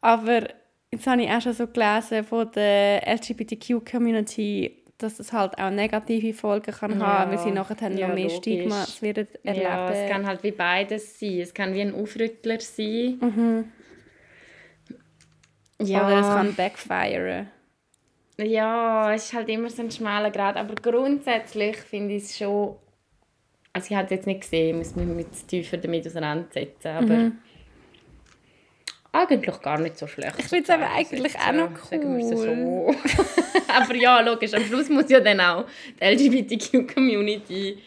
[0.00, 0.46] Aber
[0.92, 6.34] jetzt habe ich auch schon so gelesen von der LGBTQ-Community, dass es halt auch negative
[6.34, 7.06] Folgen kann ja.
[7.06, 8.36] haben, weil sie nachher ja, noch mehr logisch.
[8.36, 9.64] Stigma werden erleben.
[9.64, 11.40] Ja, es kann halt wie beides sein.
[11.40, 13.18] Es kann wie ein Aufrüttler sein.
[13.20, 13.64] Mhm.
[15.80, 16.06] Ja.
[16.06, 17.48] Oder es kann backfiren.
[18.38, 20.56] Ja, es ist halt immer so ein schmaler Grad.
[20.56, 22.76] Aber grundsätzlich finde ich es schon...
[23.72, 27.14] Also ich habe es jetzt nicht gesehen, muss mich mit tiefer damit auseinandersetzen, aber...
[27.14, 27.38] Mhm.
[29.10, 30.34] Eigentlich gar nicht so schlecht.
[30.38, 32.22] Ich finde es aber eigentlich auch noch cool.
[32.22, 32.94] So.
[33.74, 35.64] aber ja, logisch, am Schluss muss ja dann auch
[35.98, 37.78] die LGBTQ-Community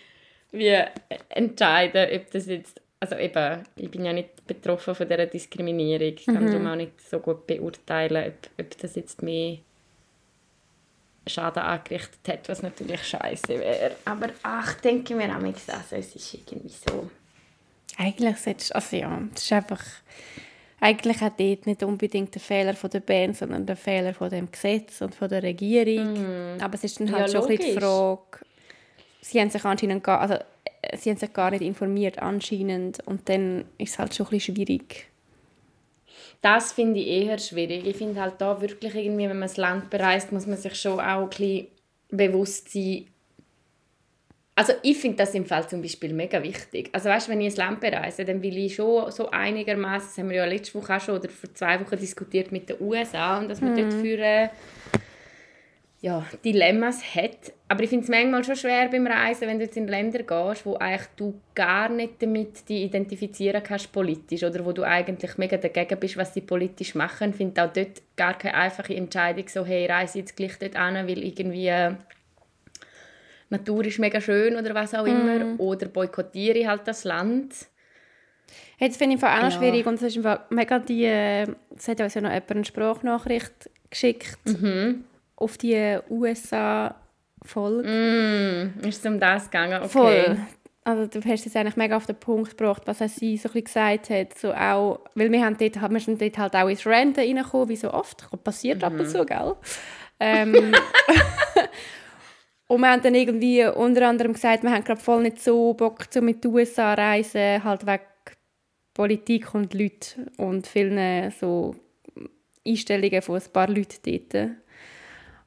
[1.29, 6.13] entscheiden, ob das jetzt also eben, ich bin ja nicht betroffen von dieser Diskriminierung.
[6.15, 6.51] Ich kann mhm.
[6.51, 9.57] darum auch nicht so gut beurteilen, ob, ob das jetzt mehr
[11.25, 13.95] Schaden angerichtet hat, was natürlich scheiße wäre.
[14.05, 17.09] Aber ach, denke mir auch nicht, also es ist irgendwie so.
[17.97, 19.83] Eigentlich solltest also ja, das ist einfach
[20.79, 24.51] eigentlich auch dort nicht unbedingt der Fehler von der Band, sondern der Fehler von dem
[24.51, 26.13] Gesetz und von der Regierung.
[26.57, 26.61] Mm.
[26.61, 27.65] Aber es ist dann halt ja, schon logisch.
[27.65, 28.45] die Frage,
[29.21, 30.35] sie haben sich anscheinend gar, also
[30.95, 34.55] sie haben sich gar nicht informiert anscheinend und dann ist es halt schon ein bisschen
[34.55, 35.07] schwierig.
[36.41, 37.85] Das finde ich eher schwierig.
[37.85, 40.99] Ich finde halt da wirklich irgendwie, wenn man das Land bereist, muss man sich schon
[40.99, 41.67] auch ein bisschen
[42.09, 43.05] bewusst sein.
[44.55, 46.89] Also ich finde das im Fall zum Beispiel mega wichtig.
[46.91, 50.29] Also weißt, wenn ich ein Land bereise, dann will ich schon so einigermaßen, das haben
[50.29, 53.47] wir ja letzte Woche auch schon oder vor zwei Wochen diskutiert mit den USA und
[53.47, 53.77] dass man mhm.
[53.77, 54.49] dort für äh,
[56.01, 57.53] ja, Dilemmas hat.
[57.67, 60.65] Aber ich finde es manchmal schon schwer beim Reisen, wenn du jetzt in Länder gehst,
[60.65, 65.57] wo eigentlich du gar nicht damit die identifizieren kannst politisch oder wo du eigentlich mega
[65.57, 67.29] dagegen bist, was sie politisch machen.
[67.29, 70.95] Ich finde auch dort gar keine einfache Entscheidung, so hey, reise jetzt gleich dort an,
[71.07, 71.93] weil irgendwie äh,
[73.51, 75.39] Natur ist mega schön oder was auch immer.
[75.39, 75.59] Mm.
[75.59, 77.53] Oder boykottiere ich halt das Land.
[78.79, 79.51] Jetzt finde ich auch noch ja.
[79.51, 81.45] schwierig und es ist mega die, äh,
[81.77, 84.39] es hat uns ja noch jemand eine Sprachnachricht geschickt.
[84.45, 85.03] Mhm
[85.41, 87.87] auf die USA-Folge.
[87.87, 89.83] Mm, ist es um das gegangen?
[89.83, 89.89] Okay.
[89.89, 90.37] Voll.
[90.83, 94.09] Also du hast es eigentlich mega auf den Punkt gebracht, was sie so ein gesagt
[94.09, 94.37] hat.
[94.37, 97.75] So auch, weil wir, haben dort, wir sind dort halt auch ins Renten reingekommen, wie
[97.75, 98.27] so oft.
[98.43, 98.83] Passiert mhm.
[98.83, 99.07] ab und mhm.
[99.07, 99.55] zu, gell?
[100.19, 100.53] Ähm,
[102.67, 106.07] und wir haben dann irgendwie unter anderem gesagt, wir haben gerade voll nicht so Bock,
[106.09, 108.01] so mit den USA reisen, halt wegen
[108.93, 111.75] Politik und Leute und vielen so
[112.67, 114.51] Einstellungen von ein paar Leuten dort.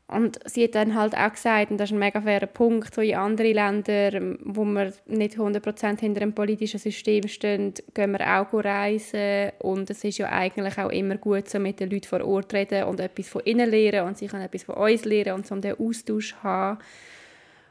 [0.06, 3.00] Und sie hat dann halt auch gesagt, und das ist ein mega fairer Punkt, so
[3.00, 8.52] in anderen Ländern, wo wir nicht 100% hinter dem politischen System stehen, gehen wir auch
[8.52, 9.52] reisen.
[9.60, 12.84] Und es ist ja eigentlich auch immer gut, so mit den Leuten vor Ort reden
[12.84, 15.74] und etwas von ihnen lernen und sie können etwas von uns lernen und so einen
[15.78, 16.78] Austausch haben.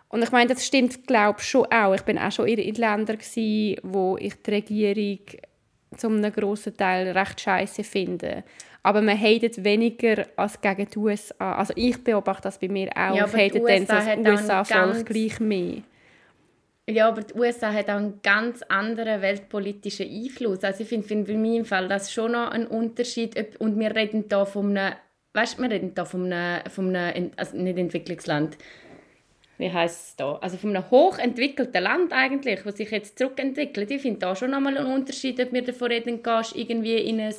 [0.10, 1.94] Und ich meine, das stimmt, glaube ich, schon auch.
[1.94, 5.20] Ich bin auch schon in Ländern, gewesen, wo ich die Regierung
[5.98, 8.44] zu einem grossen Teil recht scheiße finde.
[8.84, 11.56] Aber man hatet weniger als gegen die USA.
[11.56, 13.16] Also ich beobachte das bei mir auch.
[13.16, 13.86] Ja, ich hate dann
[14.24, 15.78] das USA-Volk gleich mehr.
[16.90, 20.66] Ja, aber die USA hat auch einen ganz anderen weltpolitischen Einfluss.
[20.66, 23.58] Also ich finde find bei mir im Fall das schon noch ein Unterschied.
[23.60, 24.96] Und wir reden da von einem,
[25.34, 28.58] weißt, wir reden da von einem, von einem also nicht Entwicklungsland,
[29.60, 30.36] wie heißt es da?
[30.42, 33.90] Also von einem hochentwickelten Land eigentlich, das sich jetzt zurückentwickelt.
[33.90, 37.34] Ich finde da schon nochmal einen Unterschied, ob wir davon reden gehst, irgendwie in ein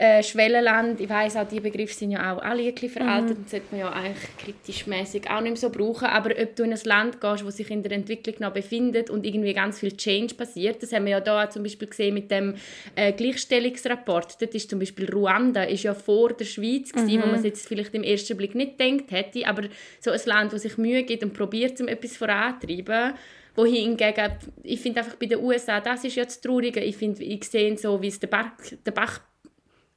[0.00, 3.36] äh, Schwellenland, ich weiß auch, die Begriffe sind ja auch alle ein bisschen veraltet.
[3.36, 3.42] Mhm.
[3.42, 6.62] und sollte man ja eigentlich kritisch mäßig auch nicht mehr so brauchen, aber ob du
[6.62, 9.94] in ein Land gehst, das sich in der Entwicklung noch befindet und irgendwie ganz viel
[9.94, 12.54] Change passiert, das haben wir ja da zum Beispiel gesehen mit dem
[12.96, 17.22] äh, Gleichstellungsrapport, dort ist zum Beispiel Ruanda, ist ja vor der Schweiz gewesen, mhm.
[17.22, 19.64] wo man es jetzt vielleicht im ersten Blick nicht denkt hätte, aber
[20.00, 23.12] so ein Land, das sich Mühe gibt und probiert, um etwas voranzutreiben,
[23.54, 24.32] wohingegen,
[24.62, 27.76] ich finde einfach bei den USA, das ist ja das Traurige, ich finde, ich sehe
[27.76, 28.52] so, wie es der, Bach,
[28.86, 29.20] der Bach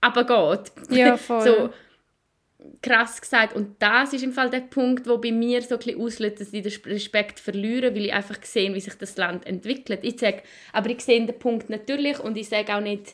[0.04, 0.72] runtergeht.
[0.90, 1.42] Ja, voll.
[1.42, 1.70] so,
[2.82, 3.56] krass gesagt.
[3.56, 6.64] Und das ist im Fall der Punkt, wo bei mir so ein auslöst, dass ich
[6.64, 10.00] den Respekt verliere, weil ich einfach sehe, wie sich das Land entwickelt.
[10.04, 13.14] Ich sage, aber ich sehe den Punkt natürlich und ich sage auch nicht,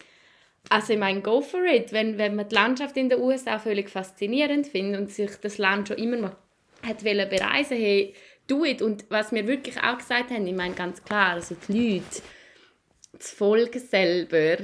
[0.69, 1.93] also ich meine, go for it.
[1.93, 5.87] Wenn, wenn man die Landschaft in den USA völlig faszinierend findet und sich das Land
[5.87, 6.35] schon immer mal
[6.81, 8.13] hat bereisen hey,
[8.47, 8.81] do it.
[8.81, 12.21] Und was wir wirklich auch gesagt haben, ich meine ganz klar, also die Leute,
[13.13, 14.57] das Volk selber,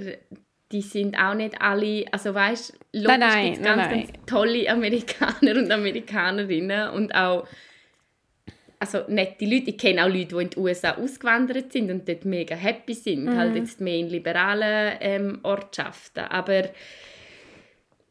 [0.71, 4.69] die sind auch nicht alle, also weißt, logisch nein, nein, gibt ganz, nein, ganz tolle
[4.69, 7.47] Amerikaner und Amerikanerinnen und auch
[8.79, 9.71] also nette Leute.
[9.71, 13.25] Ich kenne auch Leute, die in die USA ausgewandert sind und dort mega happy sind,
[13.25, 13.37] mhm.
[13.37, 16.25] halt jetzt mehr in liberalen ähm, Ortschaften.
[16.25, 16.69] Aber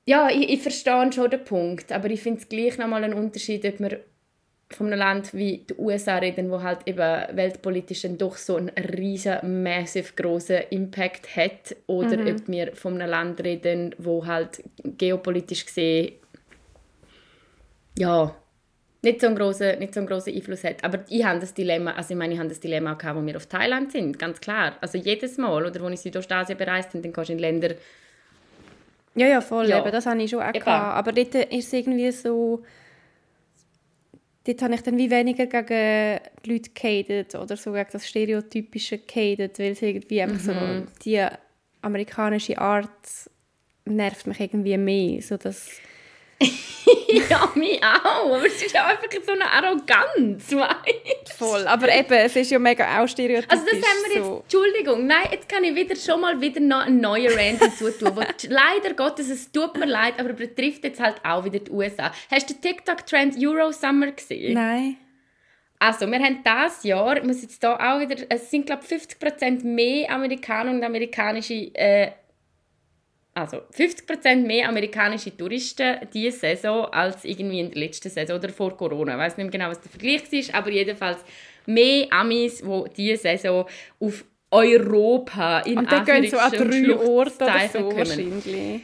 [0.06, 3.64] ja, ich, ich verstehe schon den Punkt, aber ich finde es gleich nochmal einen Unterschied,
[3.64, 4.00] ob wir
[4.74, 8.70] von einem Land wie die USA reden, wo halt eben weltpolitisch dann doch so einen
[8.70, 12.36] riesen, massiv großen Impact hat, oder mhm.
[12.36, 16.14] ob wir von einem Land reden, wo halt geopolitisch gesehen
[17.96, 18.34] ja
[19.04, 20.82] nicht so einen großen, nicht so einen großen Einfluss hat.
[20.82, 23.24] Aber ich habe das Dilemma, also ich meine, ich habe das Dilemma auch gehabt, wo
[23.24, 24.76] wir auf Thailand sind, ganz klar.
[24.80, 27.74] Also jedes Mal, oder wo ich Südostasien bereist bin, dann kannst du in Länder
[29.16, 29.78] ja, ja, voll, ja.
[29.78, 30.66] Eben, das habe ich schon auch gehabt.
[30.66, 32.64] Aber dort ist es irgendwie so
[34.46, 38.98] dort habe ich dann wie weniger gegen die Leute gehatet oder so gegen das Stereotypische
[38.98, 40.86] gehatet, weil es irgendwie einfach so mhm.
[41.04, 41.26] die
[41.82, 42.90] amerikanische Art
[43.86, 45.70] nervt mich irgendwie mehr, so dass
[47.30, 48.34] ja, mich auch.
[48.34, 51.66] Aber es ist auch einfach so eine Arroganz, weißt Voll.
[51.66, 53.50] Aber eben, es ist ja mega auch stereotypisch.
[53.50, 54.40] Also das haben wir jetzt, so.
[54.42, 58.12] Entschuldigung, nein, jetzt kann ich wieder schon mal wieder noch einen neuen Rand hinzutun.
[58.48, 62.12] leider Gottes, es tut mir leid, aber betrifft jetzt halt auch wieder die USA.
[62.30, 64.54] Hast du den TikTok-Trend Euro Summer gesehen?
[64.54, 64.96] Nein.
[65.78, 69.02] Also, wir haben dieses Jahr, ich muss jetzt hier auch wieder, es sind glaube ich
[69.02, 72.12] 50% mehr Amerikaner und amerikanische äh,
[73.34, 78.76] also 50% mehr amerikanische Touristen diese Saison als irgendwie in der letzten Saison oder vor
[78.76, 79.14] Corona.
[79.14, 81.18] Ich weiß nicht mehr genau, was der Vergleich ist, aber jedenfalls
[81.66, 83.66] mehr Amis, die diese Saison
[83.98, 87.96] auf Europa in Und dann gehen so an drei Orte oder so kommen.
[87.96, 88.82] wahrscheinlich.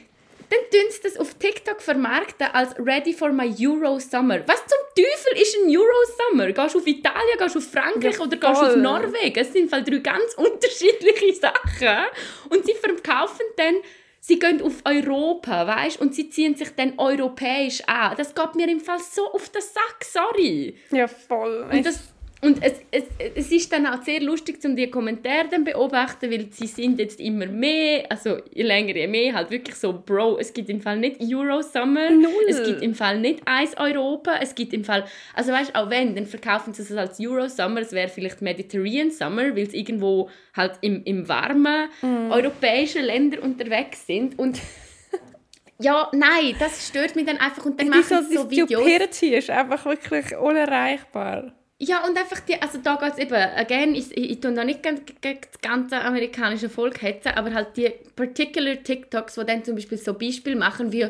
[0.51, 4.41] Dann tun sie das auf TikTok vermarkten als «Ready for my Euro Summer».
[4.49, 5.87] Was zum Teufel ist ein Euro
[6.19, 6.51] Summer?
[6.51, 9.39] Gehst du auf Italien, gehst du auf Frankreich ja, oder gehst du auf Norwegen?
[9.39, 12.07] Es sind drei ganz unterschiedliche Sachen.
[12.49, 13.77] Und sie verkaufen dann
[14.23, 18.15] Sie gehen auf Europa, weißt und sie ziehen sich dann europäisch an.
[18.17, 20.77] Das geht mir im Fall so auf den Sack, sorry.
[20.91, 21.69] Ja, voll.
[21.73, 22.13] Und das,
[22.43, 26.47] und es, es, es ist dann auch sehr lustig, um die Kommentare dann beobachten, weil
[26.51, 30.53] sie sind jetzt immer mehr, also je länger je mehr, halt wirklich so, Bro, es
[30.55, 32.33] gibt im Fall nicht Euro Summer, Null.
[32.49, 36.15] es gibt im Fall nicht Eis Europa, es gibt im Fall, also weißt auch wenn,
[36.15, 40.31] dann verkaufen sie es als Euro Summer, es wäre vielleicht Mediterranean Summer, weil es irgendwo
[40.57, 42.31] halt im, im warmen mm.
[42.31, 44.59] europäischen Länder unterwegs sind und
[45.79, 49.21] ja, nein, das stört mich dann einfach und dann machen sie so Videos.
[49.21, 51.53] Die ist einfach wirklich unerreichbar.
[51.83, 54.65] Ja, und einfach die, also da geht es eben, again, ich, ich, ich tue da
[54.65, 59.77] nicht gegen, das ganze amerikanische Volk hetzen, aber halt die particular TikToks, die dann zum
[59.77, 61.07] Beispiel so Beispiele machen wie,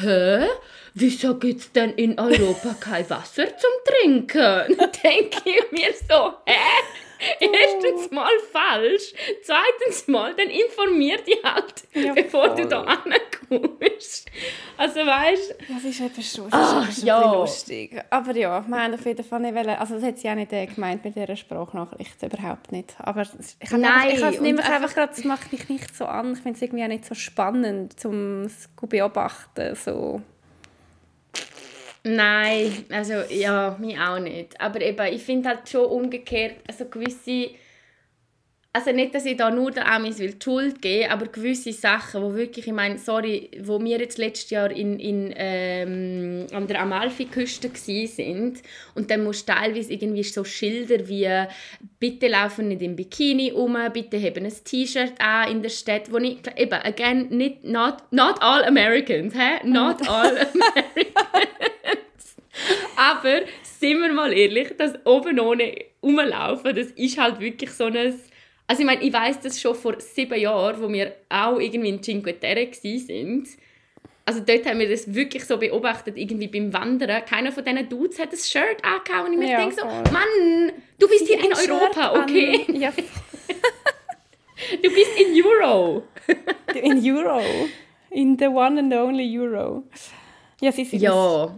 [0.00, 0.46] hä,
[0.94, 4.76] wieso gibt es denn in Europa kein Wasser zum Trinken?
[5.02, 7.05] Denke ich mir so, hä?
[7.40, 12.56] Erstens mal falsch, zweitens mal, dann informier dich halt, ja, bevor voll.
[12.56, 14.30] du da ankommst.
[14.76, 15.74] Also weißt du...
[15.74, 17.32] Das ist eben schon, das Ach, ist ja.
[17.32, 18.02] lustig.
[18.10, 20.52] Aber ja, wir haben auf jeden Fall nicht wollen, also das hat sie auch nicht
[20.52, 22.94] äh, gemeint mit dieser Sprachnachricht, überhaupt nicht.
[22.98, 26.34] Aber ich habe Nein, einfach, ich es einfach gerade, das macht mich nicht so an,
[26.34, 30.20] ich finde es irgendwie auch nicht so spannend, um es zu beobachten, so...
[32.08, 34.60] Nein, also ja, mich auch nicht.
[34.60, 37.50] Aber eben, ich finde halt schon umgekehrt, also gewisse,
[38.72, 42.22] also nicht, dass ich da nur den Amis will die Schuld geben, aber gewisse Sachen,
[42.22, 46.82] wo wirklich, ich meine, sorry, wo wir jetzt letztes Jahr in, in, ähm, an der
[46.82, 48.62] Amalfi-Küste sind
[48.94, 51.28] und dann musst du teilweise irgendwie so Schilder wie
[51.98, 56.18] «Bitte laufen nicht im Bikini um», «Bitte haben ein T-Shirt an in der Stadt», wo
[56.18, 59.66] ich, eben, again, nicht, not, not all Americans, hä?
[59.66, 61.75] Not all Americans.
[62.96, 68.20] Aber sind wir mal ehrlich, das oben ohne rumlaufen, das ist halt wirklich so ein...
[68.68, 72.02] Also ich meine, ich weiß das schon vor sieben Jahren, wo wir auch irgendwie in
[72.02, 73.46] Cinque Terre sind.
[74.28, 77.24] Also dort haben wir das wirklich so beobachtet, irgendwie beim Wandern.
[77.24, 80.72] Keiner von diesen Dudes hat ein Shirt angehauen und ich mir ja, denke so, Mann,
[80.98, 82.64] du bist hier in Europa, okay?
[82.72, 82.90] Ja.
[84.82, 86.02] du bist in Euro.
[86.74, 87.40] in Euro.
[88.10, 89.84] In the one and only Euro.
[90.60, 91.54] Ja, sie sind ja.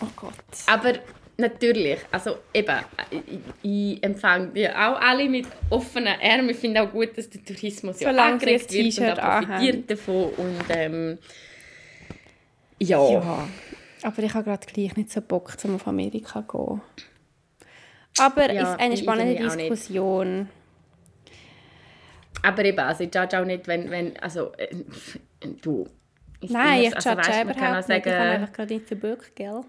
[0.00, 0.34] Oh Gott.
[0.66, 0.94] Aber
[1.36, 2.76] natürlich, also eben,
[3.10, 3.20] ich,
[3.62, 6.50] ich empfange die auch alle mit offenen Armen.
[6.50, 10.30] Ich finde auch gut, dass der Tourismus ja angeregt wird und auch profitiert davon.
[10.36, 11.18] Und ähm,
[12.78, 13.10] ja.
[13.10, 13.48] ja.
[14.02, 16.80] Aber ich habe gerade gleich nicht so Bock, um auf Amerika zu gehen.
[18.18, 20.48] Aber ja, ist eine spannende Diskussion.
[22.42, 24.68] Aber eben, also ich judge auch nicht, wenn, wenn also äh,
[25.62, 25.88] du,
[26.42, 27.86] Nein, ich also, judge überhaupt nicht.
[27.86, 29.60] Sagen, ich kann einfach gerade nicht den Bock, gell?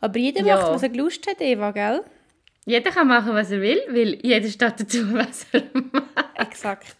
[0.00, 0.56] Aber jeder ja.
[0.56, 2.02] macht, was er Lust hat, Eva, gell?
[2.64, 6.06] Jeder kann machen, was er will, weil jeder steht dazu, was er macht.
[6.38, 6.96] Exakt.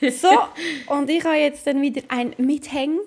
[0.00, 0.28] So,
[0.86, 2.98] und ich habe jetzt dann wieder ein Mithäng.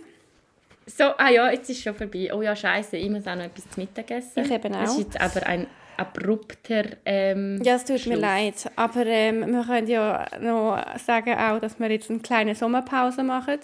[0.86, 2.30] So, ah ja, jetzt ist es schon vorbei.
[2.34, 4.44] Oh ja, scheiße, ich muss auch noch etwas zu Mittag essen.
[4.44, 4.82] Ich eben auch.
[4.82, 8.16] Das ist jetzt aber ein abrupter ähm, Ja, es tut Schluss.
[8.16, 12.56] mir leid, aber ähm, wir können ja noch sagen auch, dass wir jetzt eine kleine
[12.56, 13.60] Sommerpause machen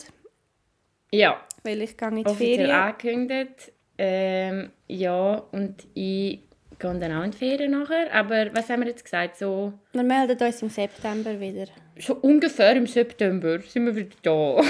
[1.12, 1.42] Ja.
[1.64, 2.76] Weil ich gehe in die Offiziell Ferien.
[2.76, 3.72] angekündigt.
[3.98, 6.40] Ähm, ja, und ich
[6.80, 8.14] gehe dann auch in die Ferien nachher.
[8.14, 9.38] Aber was haben wir jetzt gesagt?
[9.38, 11.66] So, Wir melden uns im September wieder.
[12.00, 14.62] so ungefähr im September sind wir wieder da.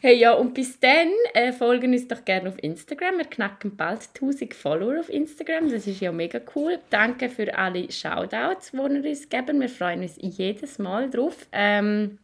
[0.00, 3.18] hey, ja, und bis dann äh, folgen uns doch gerne auf Instagram.
[3.18, 5.70] Wir knacken bald 1000 Follower auf Instagram.
[5.70, 6.78] Das ist ja mega cool.
[6.90, 9.60] Danke für alle Shoutouts, die ihr uns geben.
[9.60, 11.46] Wir freuen uns jedes Mal drauf.
[11.52, 12.18] Ähm,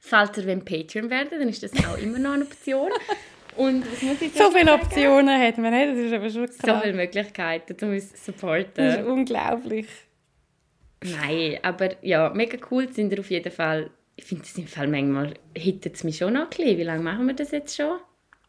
[0.00, 2.90] falls ihr Patreon werden dann ist das auch immer noch eine Option.
[3.56, 4.68] Und So viele sagen?
[4.82, 5.88] Optionen hat man nicht.
[5.90, 6.82] Das ist aber schon So krass.
[6.82, 8.84] viele Möglichkeiten, um uns zu Das supporten.
[8.86, 9.86] ist unglaublich.
[11.02, 13.90] Nein, aber ja, mega cool sind ihr auf jeden Fall.
[14.16, 16.78] Ich finde es im Fall manchmal hittet es mich schon noch ein bisschen.
[16.78, 17.98] Wie lange machen wir das jetzt schon?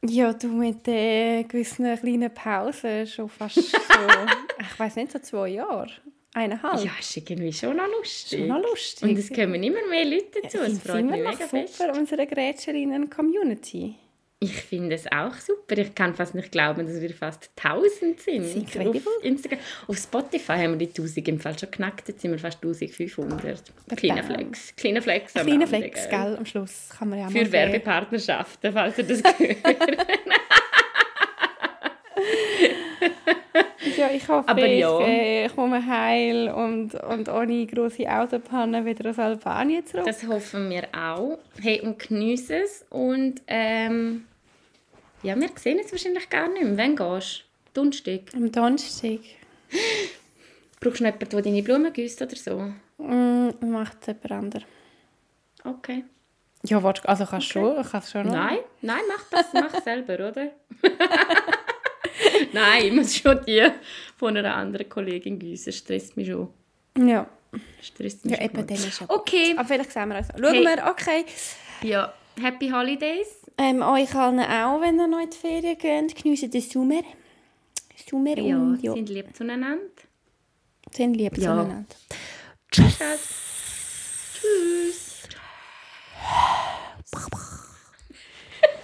[0.05, 3.69] Ja, du mit den gewissen kleinen Pausen schon fast so,
[4.59, 5.89] ich weiß nicht, so zwei Jahre.
[6.34, 6.84] Eineinhalb.
[6.86, 8.39] Ja, ist irgendwie schon noch lustig.
[8.39, 9.09] Schon noch lustig.
[9.09, 10.59] Und es kommen immer mehr Leute dazu.
[10.65, 11.82] Ich es freut mich noch mega super, fest.
[11.97, 13.95] unsere Grätscherinnen-Community.
[14.43, 15.77] Ich finde es auch super.
[15.77, 18.38] Ich kann fast nicht glauben, dass wir fast 1000 sind.
[18.39, 18.99] Das ist incredible.
[19.01, 19.59] Auf, Instagram.
[19.88, 22.07] auf Spotify haben wir die 1000 im Fall schon knackt.
[22.07, 23.61] Jetzt sind wir fast 1500.
[23.97, 24.23] Kleiner.
[24.23, 24.75] Flex.
[24.77, 25.36] Kleiner Flex.
[25.36, 26.38] am Kleiner Flex, gell?
[26.38, 26.89] am Schluss.
[26.97, 27.51] Kann man ja auch mal Für sehen.
[27.53, 29.57] Werbepartnerschaften, falls ihr das gehört.
[34.02, 34.99] Ja, ich hoffe, Aber ich ja.
[34.99, 40.06] äh, komme heil und, und ohne große Autopanne wieder aus Albanien zurück.
[40.08, 41.38] Das hoffen wir auch.
[41.62, 42.84] Hey, und genieße es.
[42.89, 44.26] Und ähm,
[45.22, 46.78] ja, wir sehen es wahrscheinlich gar nicht mehr.
[46.78, 47.45] Wann gehst
[47.76, 47.80] du?
[47.80, 48.22] Donnerstag.
[48.34, 49.20] Am Donnerstag
[50.80, 52.74] Brauchst du noch jemanden, der deine Blumen gießt oder so?
[52.97, 54.64] mm, macht es jemand anderes.
[55.64, 56.06] Okay.
[56.64, 58.34] Ja, also kannst du schon, kannst schon noch.
[58.34, 60.47] Nein, nein, mach das, mach selber, oder?
[62.54, 63.68] nein, ich muss schon die
[64.18, 65.72] von einer anderen Kollegin gießen.
[65.74, 66.50] Stresst mich schon.
[66.98, 67.28] Ja,
[67.82, 68.46] Stresst mich ja schon.
[68.58, 69.54] eben, dann ist Okay.
[69.58, 70.28] Aber vielleicht sehen wir uns.
[70.28, 70.64] Schauen Hey.
[70.64, 71.26] wir, okay.
[71.84, 73.28] Ja, Happy Holidays.
[73.58, 77.02] Ähm, euch allen auch, wenn ihr noch in die Ferien geht, geniessen den Sommer.
[78.10, 79.78] Sommer Ja, und ja, sind lieb zueinander.
[80.92, 81.44] sind lieb Ja.
[81.56, 81.86] zueinander.
[82.72, 82.98] Tschüss.
[84.34, 85.28] Tschüss.